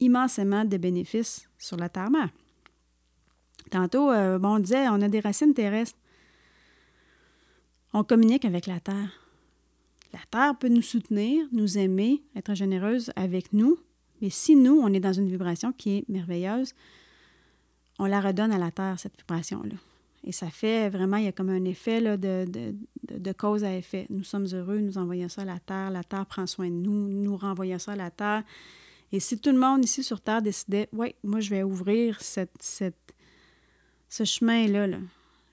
immensément 0.00 0.64
de 0.64 0.76
bénéfices 0.76 1.48
sur 1.58 1.76
la 1.76 1.88
Terre-mère. 1.88 2.30
Tantôt, 3.70 4.10
euh, 4.10 4.38
bon, 4.38 4.56
on 4.56 4.58
disait, 4.58 4.88
on 4.88 5.00
a 5.00 5.08
des 5.08 5.20
racines 5.20 5.54
terrestres. 5.54 5.98
On 7.92 8.04
communique 8.04 8.44
avec 8.44 8.66
la 8.66 8.78
Terre. 8.78 9.20
La 10.12 10.20
Terre 10.30 10.56
peut 10.58 10.68
nous 10.68 10.82
soutenir, 10.82 11.46
nous 11.52 11.78
aimer, 11.78 12.22
être 12.36 12.54
généreuse 12.54 13.10
avec 13.16 13.52
nous, 13.52 13.78
mais 14.20 14.30
si 14.30 14.54
nous, 14.54 14.80
on 14.80 14.92
est 14.92 15.00
dans 15.00 15.12
une 15.12 15.28
vibration 15.28 15.72
qui 15.72 15.98
est 15.98 16.08
merveilleuse, 16.08 16.74
on 17.98 18.06
la 18.06 18.20
redonne 18.20 18.52
à 18.52 18.58
la 18.58 18.70
Terre, 18.70 18.98
cette 18.98 19.16
vibration-là. 19.18 19.76
Et 20.24 20.32
ça 20.32 20.50
fait 20.50 20.88
vraiment, 20.90 21.16
il 21.16 21.24
y 21.24 21.28
a 21.28 21.32
comme 21.32 21.48
un 21.48 21.64
effet 21.64 22.00
de, 22.18 23.32
cause 23.32 23.64
à 23.64 23.74
effet. 23.74 24.06
Nous 24.10 24.24
sommes 24.24 24.46
heureux, 24.52 24.78
nous 24.78 24.98
envoyons 24.98 25.28
ça 25.28 25.42
à 25.42 25.46
la 25.46 25.58
Terre, 25.58 25.90
la 25.90 26.04
Terre 26.04 26.26
prend 26.26 26.46
soin 26.46 26.68
de 26.68 26.74
nous, 26.74 27.08
nous 27.08 27.36
renvoyons 27.36 27.78
ça 27.78 27.92
à 27.92 27.96
la 27.96 28.10
Terre. 28.10 28.44
Et 29.12 29.18
si 29.18 29.38
tout 29.38 29.50
le 29.50 29.58
monde 29.58 29.84
ici 29.84 30.04
sur 30.04 30.20
Terre 30.20 30.42
décidait, 30.42 30.88
oui, 30.92 31.14
moi 31.24 31.40
je 31.40 31.50
vais 31.50 31.62
ouvrir 31.62 32.20
cette, 32.20 32.60
cette, 32.60 33.14
ce 34.08 34.24
chemin-là, 34.24 34.86
là, 34.86 34.98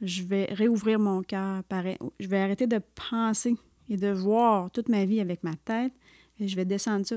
je 0.01 0.23
vais 0.23 0.45
réouvrir 0.45 0.99
mon 0.99 1.21
cœur. 1.21 1.63
Je 2.19 2.27
vais 2.27 2.39
arrêter 2.39 2.67
de 2.67 2.79
penser 3.09 3.55
et 3.89 3.97
de 3.97 4.09
voir 4.09 4.69
toute 4.71 4.89
ma 4.89 5.05
vie 5.05 5.19
avec 5.19 5.43
ma 5.43 5.55
tête. 5.55 5.93
Et 6.39 6.47
je 6.47 6.55
vais 6.55 6.65
descendre 6.65 7.05
ça 7.05 7.15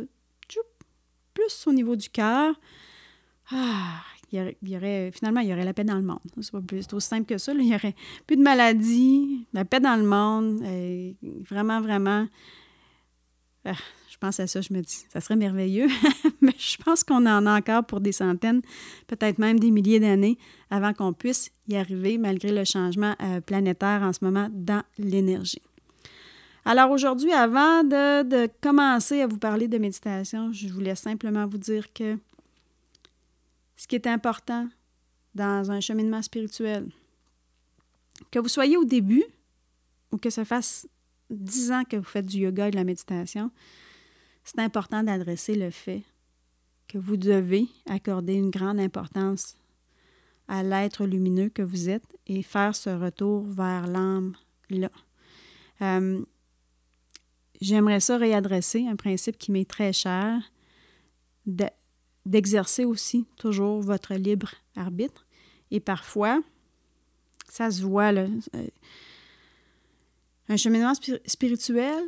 plus 1.35 1.66
au 1.66 1.73
niveau 1.73 1.97
du 1.97 2.09
cœur. 2.09 2.55
Ah, 3.51 4.03
y, 4.33 4.77
aurait, 4.77 5.11
finalement, 5.12 5.40
il 5.40 5.49
y 5.49 5.53
aurait 5.53 5.64
la 5.64 5.75
paix 5.75 5.85
dans 5.85 5.97
le 5.97 6.03
monde. 6.03 6.21
C'est 6.40 6.53
pas 6.53 6.61
plus 6.61 6.87
aussi 6.93 7.07
simple 7.07 7.27
que 7.27 7.38
ça. 7.38 7.53
Il 7.53 7.66
y 7.66 7.75
aurait 7.75 7.95
plus 8.27 8.37
de 8.37 8.43
maladies, 8.43 9.47
la 9.53 9.64
paix 9.64 9.81
dans 9.81 9.97
le 9.97 10.05
monde. 10.05 10.62
Vraiment, 11.49 11.81
vraiment. 11.81 12.27
Ah, 13.64 13.73
pense 14.21 14.39
à 14.39 14.47
ça, 14.47 14.61
je 14.61 14.73
me 14.73 14.83
dis, 14.83 15.05
ça 15.09 15.21
serait 15.21 15.37
merveilleux, 15.37 15.89
mais 16.41 16.55
je 16.59 16.77
pense 16.77 17.03
qu'on 17.03 17.27
en 17.27 17.47
a 17.47 17.59
encore 17.59 17.85
pour 17.85 18.01
des 18.01 18.13
centaines, 18.13 18.61
peut-être 19.07 19.39
même 19.39 19.59
des 19.59 19.71
milliers 19.71 19.99
d'années 19.99 20.39
avant 20.71 20.93
qu'on 20.93 21.13
puisse 21.13 21.51
y 21.69 21.77
arriver, 21.77 22.19
malgré 22.19 22.53
le 22.53 22.65
changement 22.65 23.17
euh, 23.23 23.41
planétaire 23.41 24.03
en 24.03 24.13
ce 24.13 24.25
moment 24.25 24.49
dans 24.53 24.83
l'énergie. 24.99 25.63
Alors 26.65 26.91
aujourd'hui, 26.91 27.33
avant 27.33 27.83
de, 27.83 28.23
de, 28.23 28.49
commencer 28.61 29.23
à 29.23 29.27
vous 29.27 29.39
parler 29.39 29.67
de 29.67 29.79
méditation, 29.79 30.53
je 30.53 30.69
voulais 30.69 30.95
simplement 30.95 31.47
vous 31.47 31.59
dire 31.59 31.93
que 31.93 32.19
ce 33.77 33.89
qui 33.89 33.95
est 33.95 34.07
important 34.07 34.69
dans 35.35 35.71
un 35.71 35.81
cheminement 35.81 36.21
spirituel, 36.21 36.87
que 38.31 38.39
vous 38.39 38.49
soyez 38.49 38.77
au 38.77 38.85
début 38.85 39.25
ou 40.13 40.19
que 40.19 40.29
ça 40.29 40.45
fasse 40.45 40.87
dix 41.31 41.73
ans 41.73 41.85
que 41.85 41.97
vous 41.97 42.05
faites 42.05 42.27
du 42.27 42.39
yoga 42.39 42.69
et 42.69 42.71
de 42.71 42.77
la 42.77 42.85
méditation, 42.85 43.51
c'est 44.44 44.59
important 44.59 45.03
d'adresser 45.03 45.55
le 45.55 45.70
fait 45.70 46.03
que 46.88 46.98
vous 46.98 47.16
devez 47.16 47.68
accorder 47.88 48.35
une 48.35 48.50
grande 48.50 48.81
importance 48.81 49.57
à 50.48 50.64
l'être 50.64 51.07
lumineux 51.07 51.48
que 51.48 51.62
vous 51.62 51.88
êtes 51.88 52.16
et 52.26 52.42
faire 52.42 52.74
ce 52.74 52.90
retour 52.90 53.44
vers 53.44 53.87
l'âme-là. 53.87 54.90
Euh, 55.83 56.24
j'aimerais 57.61 58.00
ça 58.00 58.16
réadresser 58.16 58.87
un 58.88 58.96
principe 58.96 59.38
qui 59.38 59.53
m'est 59.53 59.68
très 59.68 59.92
cher, 59.92 60.42
d'exercer 62.26 62.85
aussi 62.85 63.26
toujours 63.37 63.81
votre 63.81 64.14
libre 64.14 64.50
arbitre. 64.74 65.26
Et 65.70 65.79
parfois, 65.79 66.42
ça 67.48 67.70
se 67.70 67.83
voit, 67.83 68.11
là, 68.11 68.26
euh, 68.57 68.66
un 70.48 70.57
cheminement 70.57 70.94
spirituel, 71.26 72.03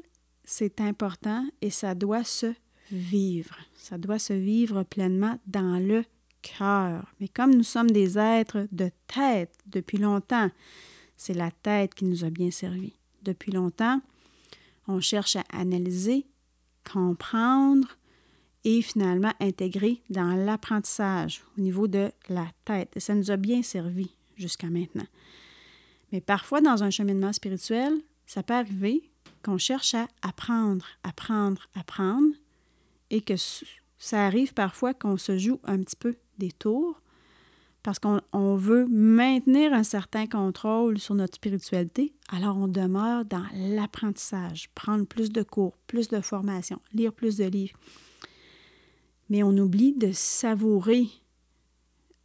c'est 0.45 0.81
important 0.81 1.47
et 1.61 1.71
ça 1.71 1.95
doit 1.95 2.25
se 2.25 2.53
vivre. 2.91 3.57
Ça 3.75 3.99
doit 3.99 4.19
se 4.19 4.33
vivre 4.33 4.83
pleinement 4.83 5.39
dans 5.47 5.79
le 5.79 6.05
cœur. 6.43 7.13
Mais 7.21 7.29
comme 7.29 7.55
nous 7.55 7.63
sommes 7.63 7.91
des 7.91 8.19
êtres 8.19 8.67
de 8.73 8.91
tête 9.07 9.57
depuis 9.67 9.99
longtemps, 9.99 10.51
c'est 11.17 11.35
la 11.35 11.51
tête 11.51 11.95
qui 11.95 12.05
nous 12.05 12.25
a 12.25 12.31
bien 12.31 12.51
servi. 12.51 12.93
Depuis 13.23 13.53
longtemps, 13.53 14.01
on 14.89 15.01
cherche 15.01 15.37
à 15.37 15.45
analyser, 15.53 16.27
comprendre 16.91 17.97
et 18.65 18.83
finalement 18.83 19.33
intégrer 19.41 20.03
dans 20.11 20.35
l'apprentissage 20.35 21.43
au 21.57 21.61
niveau 21.61 21.89
de 21.89 22.11
la 22.29 22.47
tête. 22.65 22.91
Et 22.97 23.01
ça 23.01 23.15
nous 23.15 23.31
a 23.31 23.37
bien 23.37 23.63
servi 23.63 24.11
jusqu'à 24.37 24.69
maintenant. 24.69 25.07
Mais 26.11 26.21
parfois, 26.21 26.61
dans 26.61 26.83
un 26.83 26.91
cheminement 26.91 27.33
spirituel, 27.33 27.95
ça 28.27 28.43
peut 28.43 28.55
arriver 28.55 29.12
qu'on 29.43 29.59
cherche 29.59 29.95
à 29.95 30.09
apprendre, 30.23 30.87
apprendre, 31.03 31.69
apprendre, 31.75 32.35
et 33.11 33.21
que 33.21 33.35
ça 33.99 34.25
arrive 34.25 34.55
parfois 34.55 34.95
qu'on 34.95 35.17
se 35.17 35.37
joue 35.37 35.61
un 35.65 35.79
petit 35.83 35.97
peu 35.97 36.17
des 36.39 36.53
tours 36.53 37.03
parce 37.83 37.99
qu'on 37.99 38.57
veut 38.57 38.87
maintenir 38.87 39.73
un 39.73 39.83
certain 39.83 40.27
contrôle 40.27 40.99
sur 40.99 41.15
notre 41.15 41.35
spiritualité, 41.35 42.13
alors 42.29 42.57
on 42.57 42.69
demeure 42.69 43.25
dans 43.25 43.45
l'apprentissage, 43.55 44.71
prendre 44.75 45.05
plus 45.05 45.31
de 45.31 45.43
cours, 45.43 45.77
plus 45.89 46.09
de 46.09 46.21
formations, 46.21 46.81
lire 46.93 47.13
plus 47.13 47.37
de 47.37 47.45
livres. 47.45 47.77
Mais 49.31 49.43
on 49.43 49.57
oublie 49.57 49.95
de 49.95 50.13
savourer 50.13 51.09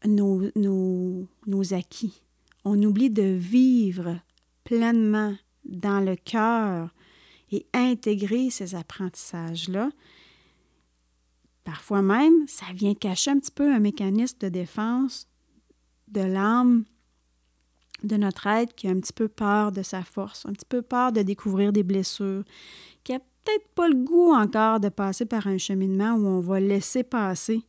nos, 0.06 0.44
nos, 0.56 1.28
nos 1.48 1.74
acquis. 1.74 2.22
On 2.64 2.82
oublie 2.84 3.10
de 3.10 3.24
vivre 3.24 4.20
pleinement 4.64 5.36
dans 5.66 6.02
le 6.02 6.16
cœur 6.16 6.90
et 7.52 7.66
intégrer 7.74 8.50
ces 8.50 8.76
apprentissages-là. 8.76 9.90
Parfois 11.64 12.02
même, 12.02 12.48
ça 12.48 12.66
vient 12.74 12.94
cacher 12.94 13.32
un 13.32 13.40
petit 13.40 13.52
peu 13.52 13.74
un 13.74 13.80
mécanisme 13.80 14.38
de 14.40 14.50
défense 14.50 15.28
de 16.08 16.22
l'âme 16.22 16.86
de 18.04 18.16
notre 18.16 18.48
être 18.48 18.76
qui 18.76 18.88
a 18.88 18.92
un 18.92 19.00
petit 19.00 19.14
peu 19.14 19.28
peur 19.28 19.72
de 19.72 19.82
sa 19.82 20.04
force, 20.04 20.46
un 20.46 20.54
petit 20.54 20.68
peu 20.68 20.82
peur 20.82 21.12
de 21.12 21.22
découvrir 21.22 21.74
des 21.74 21.84
blessures, 21.84 22.44
qui 23.04 23.14
a 23.14 23.20
peut-être 23.20 23.68
pas 23.76 23.88
le 23.88 23.96
goût 23.96 24.34
encore 24.34 24.80
de 24.80 24.90
passer 24.90 25.26
par 25.26 25.48
un 25.48 25.58
cheminement 25.58 26.14
où 26.14 26.26
on 26.28 26.40
va 26.40 26.60
laisser 26.60 27.04
passer 27.04 27.64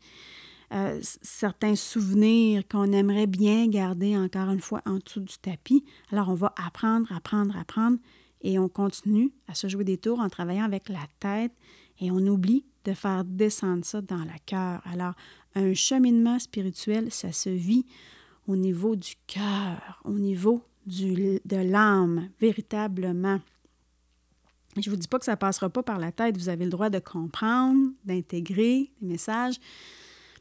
euh, 0.72 0.98
certains 1.02 1.76
souvenirs 1.76 2.62
qu'on 2.68 2.92
aimerait 2.92 3.26
bien 3.26 3.66
garder 3.68 4.16
encore 4.16 4.50
une 4.50 4.60
fois 4.60 4.82
en 4.84 4.98
dessous 4.98 5.20
du 5.20 5.38
tapis. 5.38 5.84
Alors 6.12 6.28
on 6.28 6.34
va 6.34 6.52
apprendre, 6.62 7.10
apprendre, 7.10 7.56
apprendre 7.56 7.98
et 8.42 8.58
on 8.58 8.68
continue 8.68 9.32
à 9.46 9.54
se 9.54 9.68
jouer 9.68 9.84
des 9.84 9.98
tours 9.98 10.20
en 10.20 10.28
travaillant 10.28 10.64
avec 10.64 10.88
la 10.88 11.06
tête 11.20 11.52
et 12.00 12.10
on 12.10 12.18
oublie 12.18 12.64
de 12.84 12.94
faire 12.94 13.24
descendre 13.24 13.84
ça 13.84 14.00
dans 14.00 14.18
le 14.18 14.38
cœur. 14.46 14.80
Alors 14.84 15.14
un 15.54 15.74
cheminement 15.74 16.38
spirituel, 16.38 17.10
ça 17.10 17.32
se 17.32 17.50
vit 17.50 17.84
au 18.46 18.56
niveau 18.56 18.96
du 18.96 19.14
cœur, 19.26 20.00
au 20.04 20.18
niveau 20.18 20.62
du, 20.86 21.40
de 21.44 21.56
l'âme, 21.56 22.30
véritablement. 22.40 23.40
Je 24.76 24.88
ne 24.88 24.94
vous 24.94 25.00
dis 25.00 25.08
pas 25.08 25.18
que 25.18 25.24
ça 25.24 25.32
ne 25.32 25.36
passera 25.36 25.68
pas 25.68 25.82
par 25.82 25.98
la 25.98 26.12
tête. 26.12 26.36
Vous 26.36 26.48
avez 26.48 26.64
le 26.64 26.70
droit 26.70 26.88
de 26.88 26.98
comprendre, 26.98 27.90
d'intégrer 28.04 28.90
les 29.00 29.08
messages, 29.08 29.56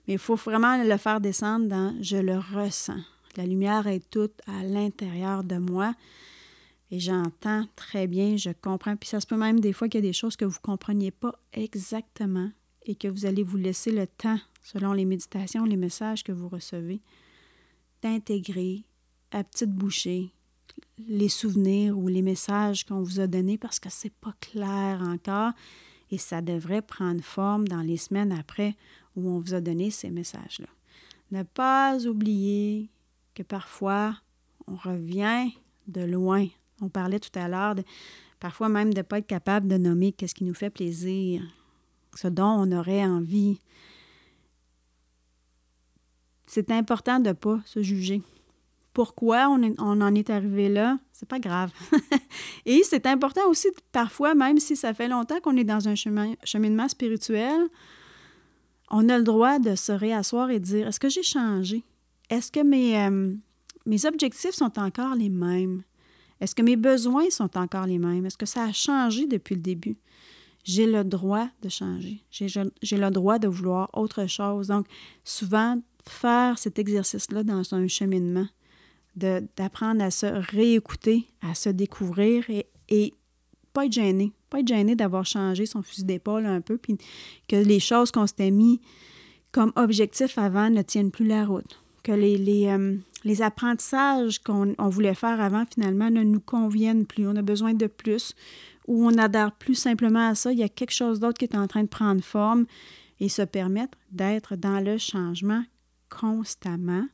mais 0.07 0.13
il 0.13 0.19
faut 0.19 0.36
vraiment 0.36 0.81
le 0.81 0.97
faire 0.97 1.19
descendre 1.19 1.67
dans 1.67 1.95
je 2.01 2.17
le 2.17 2.38
ressens. 2.38 3.01
La 3.36 3.45
lumière 3.45 3.88
est 3.88 4.10
toute 4.10 4.41
à 4.47 4.63
l'intérieur 4.63 5.43
de 5.43 5.57
moi. 5.57 5.93
Et 6.91 7.00
j'entends 7.00 7.65
très 7.76 8.08
bien, 8.08 8.38
je 8.38 8.50
comprends. 8.50 8.95
Puis 8.95 9.10
ça 9.10 9.19
se 9.19 9.28
peut 9.28 9.36
même 9.36 9.60
des 9.60 9.73
fois 9.73 9.89
qu'il 9.89 10.00
y 10.00 10.06
a 10.06 10.08
des 10.08 10.13
choses 10.13 10.36
que 10.36 10.45
vous 10.45 10.58
ne 10.58 10.65
compreniez 10.65 11.12
pas 11.12 11.34
exactement 11.54 12.50
et 12.86 12.95
que 12.95 13.08
vous 13.08 13.26
allez 13.26 13.43
vous 13.43 13.58
laisser 13.58 13.91
le 13.91 14.08
temps, 14.08 14.39
selon 14.63 14.93
les 14.93 15.06
méditations, 15.06 15.65
les 15.65 15.76
messages 15.76 16.23
que 16.23 16.32
vous 16.32 16.47
recevez, 16.47 17.02
d'intégrer 18.02 18.84
à 19.32 19.43
petite 19.43 19.71
bouchée 19.71 20.32
les 21.08 21.30
souvenirs 21.30 21.97
ou 21.97 22.08
les 22.08 22.21
messages 22.21 22.86
qu'on 22.86 23.02
vous 23.02 23.19
a 23.19 23.28
donnés 23.28 23.58
parce 23.58 23.80
que 23.80 23.89
c'est 23.89 24.13
pas 24.13 24.34
clair 24.39 25.02
encore 25.02 25.52
et 26.12 26.17
ça 26.17 26.41
devrait 26.41 26.82
prendre 26.82 27.21
forme 27.21 27.67
dans 27.67 27.82
les 27.82 27.97
semaines 27.97 28.32
après 28.32 28.76
où 29.15 29.30
on 29.30 29.39
vous 29.39 29.54
a 29.54 29.62
donné 29.62 29.91
ces 29.91 30.10
messages-là. 30.10 30.67
Ne 31.32 31.43
pas 31.43 32.06
oublier 32.06 32.89
que 33.36 33.43
parfois 33.43 34.15
on 34.67 34.76
revient 34.76 35.50
de 35.88 36.02
loin. 36.02 36.47
On 36.82 36.90
parlait 36.90 37.20
tout 37.20 37.38
à 37.38 37.48
l'heure 37.48 37.76
parfois 38.40 38.70
même 38.70 38.94
de 38.94 39.00
ne 39.00 39.04
pas 39.04 39.18
être 39.18 39.28
capable 39.28 39.68
de 39.68 39.78
nommer 39.78 40.12
qu'est-ce 40.12 40.36
qui 40.36 40.44
nous 40.44 40.54
fait 40.54 40.70
plaisir, 40.70 41.42
ce 42.16 42.28
dont 42.28 42.44
on 42.46 42.72
aurait 42.72 43.04
envie. 43.04 43.60
C'est 46.46 46.70
important 46.72 47.20
de 47.20 47.30
ne 47.30 47.34
pas 47.34 47.60
se 47.66 47.82
juger 47.82 48.22
pourquoi 48.98 49.48
on, 49.48 49.78
en 49.78 50.16
est 50.16 50.32
arrivé 50.32 50.70
là, 50.70 50.98
c'est 51.13 51.30
pas 51.30 51.38
grave. 51.38 51.72
et 52.66 52.82
c'est 52.84 53.06
important 53.06 53.48
aussi, 53.48 53.68
parfois, 53.92 54.34
même 54.34 54.58
si 54.58 54.76
ça 54.76 54.92
fait 54.92 55.08
longtemps 55.08 55.40
qu'on 55.40 55.56
est 55.56 55.63
dans 55.63 55.88
un 55.88 55.94
chemin, 55.94 56.34
cheminement 56.44 56.90
spirituel, 56.90 57.62
on 58.90 59.08
a 59.08 59.20
le 59.20 59.24
droit 59.24 59.60
de 59.60 59.76
se 59.76 59.92
réasseoir 59.92 60.50
et 60.50 60.60
dire 60.60 60.88
est-ce 60.88 61.00
que 61.00 61.10
j'ai 61.10 61.22
changé? 61.22 61.84
Est-ce 62.32 62.52
que 62.52 62.62
mes, 62.62 62.98
euh, 62.98 63.36
mes 63.86 64.06
objectifs 64.08 64.56
sont 64.56 64.80
encore 64.80 65.13
les 65.13 65.30
mêmes? 65.30 65.84
Est-ce 66.39 66.56
que 66.56 66.62
mes 66.62 66.76
besoins 66.76 67.30
sont 67.30 67.58
encore 67.58 67.86
les 67.86 67.97
mêmes? 67.97 68.26
Est-ce 68.26 68.38
que 68.38 68.45
ça 68.45 68.63
a 68.63 68.71
changé 68.71 69.26
depuis 69.26 69.56
le 69.56 69.62
début? 69.62 69.97
J'ai 70.63 70.86
le 70.86 71.04
droit 71.04 71.47
de 71.62 71.69
changer. 71.69 72.21
J'ai 72.30 72.97
le 72.97 73.10
droit 73.10 73.39
de 73.39 73.47
vouloir 73.47 73.89
autre 73.93 74.28
chose. 74.28 74.67
Donc, 74.67 74.86
souvent, 75.23 75.82
faire 76.08 76.58
cet 76.58 76.80
exercice-là 76.80 77.43
dans 77.43 77.73
un 77.73 77.88
cheminement, 77.88 78.47
d'apprendre 79.15 80.04
à 80.04 80.12
se 80.12 80.26
réécouter, 80.26 81.28
à 81.41 81.56
se 81.56 81.69
découvrir 81.69 82.50
et, 82.50 82.67
et 82.89 83.13
pas 83.73 83.86
être 83.86 83.93
gêné. 83.93 84.34
Pas 84.50 84.60
être 84.60 84.67
gêné 84.67 84.95
d'avoir 84.95 85.26
changé 85.26 85.65
son 85.65 85.82
fusil 85.82 86.04
d'épaule 86.04 86.45
un 86.45 86.62
peu, 86.62 86.78
puis 86.78 86.97
que 87.47 87.56
les 87.56 87.80
choses 87.80 88.12
qu'on 88.12 88.28
s'était 88.28 88.52
mis 88.52 88.80
comme 89.52 89.71
objectif 89.76 90.38
avant 90.38 90.69
ne 90.69 90.82
tiennent 90.82 91.12
plus 91.12 91.26
la 91.26 91.45
route. 91.45 91.82
Que 92.04 92.12
les, 92.12 92.67
euh, 92.67 92.95
les 93.23 93.41
apprentissages 93.41 94.39
qu'on 94.39 94.75
voulait 94.89 95.13
faire 95.13 95.41
avant, 95.41 95.65
finalement, 95.65 96.10
ne 96.10 96.23
nous 96.23 96.39
conviennent 96.39 97.06
plus. 97.06 97.27
On 97.27 97.36
a 97.36 97.41
besoin 97.41 97.73
de 97.73 97.88
plus, 97.88 98.36
ou 98.88 99.06
on 99.06 99.17
adhère 99.17 99.51
plus 99.51 99.75
simplement 99.75 100.30
à 100.30 100.36
ça. 100.36 100.51
Il 100.51 100.60
y 100.60 100.63
a 100.63 100.69
quelque 100.69 100.93
chose 100.93 101.19
d'autre 101.19 101.38
qui 101.38 101.45
est 101.45 101.56
en 101.56 101.67
train 101.67 101.84
de 101.84 101.88
prendre 101.88 102.23
forme 102.23 102.65
et 103.19 103.30
se 103.30 103.41
permettre 103.41 103.97
d'être 104.12 104.56
dans 104.56 104.80
le 104.80 104.97
changement 104.97 105.63
constamment 106.10 107.06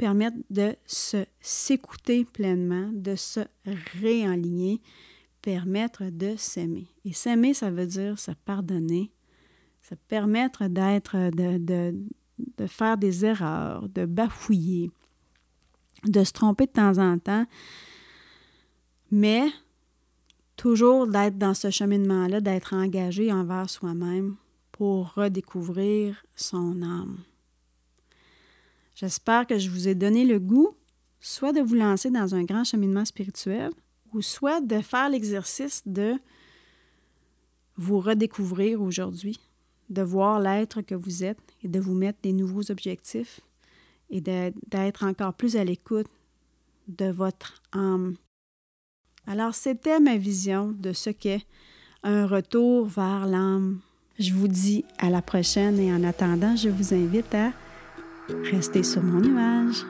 permettre 0.00 0.38
de 0.48 0.74
s'écouter 0.86 2.24
pleinement, 2.24 2.88
de 2.90 3.16
se 3.16 3.40
réaligner, 4.00 4.80
permettre 5.42 6.04
de 6.04 6.36
s'aimer. 6.38 6.86
Et 7.04 7.12
s'aimer, 7.12 7.52
ça 7.52 7.70
veut 7.70 7.84
dire 7.84 8.18
se 8.18 8.30
pardonner, 8.30 9.12
se 9.82 9.94
permettre 9.94 10.68
d'être, 10.68 11.30
de 11.30 12.66
faire 12.66 12.96
des 12.96 13.26
erreurs, 13.26 13.90
de 13.90 14.06
bafouiller, 14.06 14.90
de 16.04 16.24
se 16.24 16.32
tromper 16.32 16.66
de 16.66 16.72
temps 16.72 16.98
en 16.98 17.18
temps, 17.18 17.46
mais 19.10 19.48
toujours 20.56 21.06
d'être 21.06 21.38
dans 21.38 21.54
ce 21.54 21.70
cheminement-là, 21.70 22.40
d'être 22.40 22.74
engagé 22.74 23.32
envers 23.32 23.68
soi-même 23.68 24.36
pour 24.72 25.14
redécouvrir 25.14 26.24
son 26.36 26.82
âme. 26.82 27.18
J'espère 28.94 29.46
que 29.46 29.58
je 29.58 29.70
vous 29.70 29.88
ai 29.88 29.94
donné 29.94 30.24
le 30.24 30.38
goût 30.38 30.74
soit 31.20 31.52
de 31.52 31.60
vous 31.60 31.74
lancer 31.74 32.10
dans 32.10 32.34
un 32.34 32.44
grand 32.44 32.64
cheminement 32.64 33.04
spirituel 33.04 33.70
ou 34.12 34.22
soit 34.22 34.60
de 34.60 34.80
faire 34.80 35.08
l'exercice 35.08 35.82
de 35.86 36.14
vous 37.76 38.00
redécouvrir 38.00 38.82
aujourd'hui, 38.82 39.38
de 39.88 40.02
voir 40.02 40.40
l'être 40.40 40.82
que 40.82 40.94
vous 40.94 41.24
êtes 41.24 41.38
et 41.62 41.68
de 41.68 41.80
vous 41.80 41.94
mettre 41.94 42.18
des 42.22 42.32
nouveaux 42.32 42.70
objectifs 42.70 43.40
et 44.10 44.20
d'être 44.20 45.04
encore 45.04 45.34
plus 45.34 45.56
à 45.56 45.64
l'écoute 45.64 46.08
de 46.88 47.10
votre 47.10 47.62
âme. 47.72 48.16
Alors, 49.26 49.54
c'était 49.54 50.00
ma 50.00 50.16
vision 50.16 50.74
de 50.78 50.92
ce 50.92 51.10
qu'est 51.10 51.46
un 52.02 52.26
retour 52.26 52.86
vers 52.86 53.26
l'âme. 53.26 53.80
Je 54.18 54.32
vous 54.32 54.48
dis 54.48 54.84
à 54.98 55.10
la 55.10 55.22
prochaine 55.22 55.78
et 55.78 55.92
en 55.92 56.02
attendant, 56.04 56.56
je 56.56 56.68
vous 56.68 56.94
invite 56.94 57.34
à 57.34 57.52
Restez 58.44 58.82
sur 58.82 59.02
mon 59.02 59.22
image. 59.22 59.84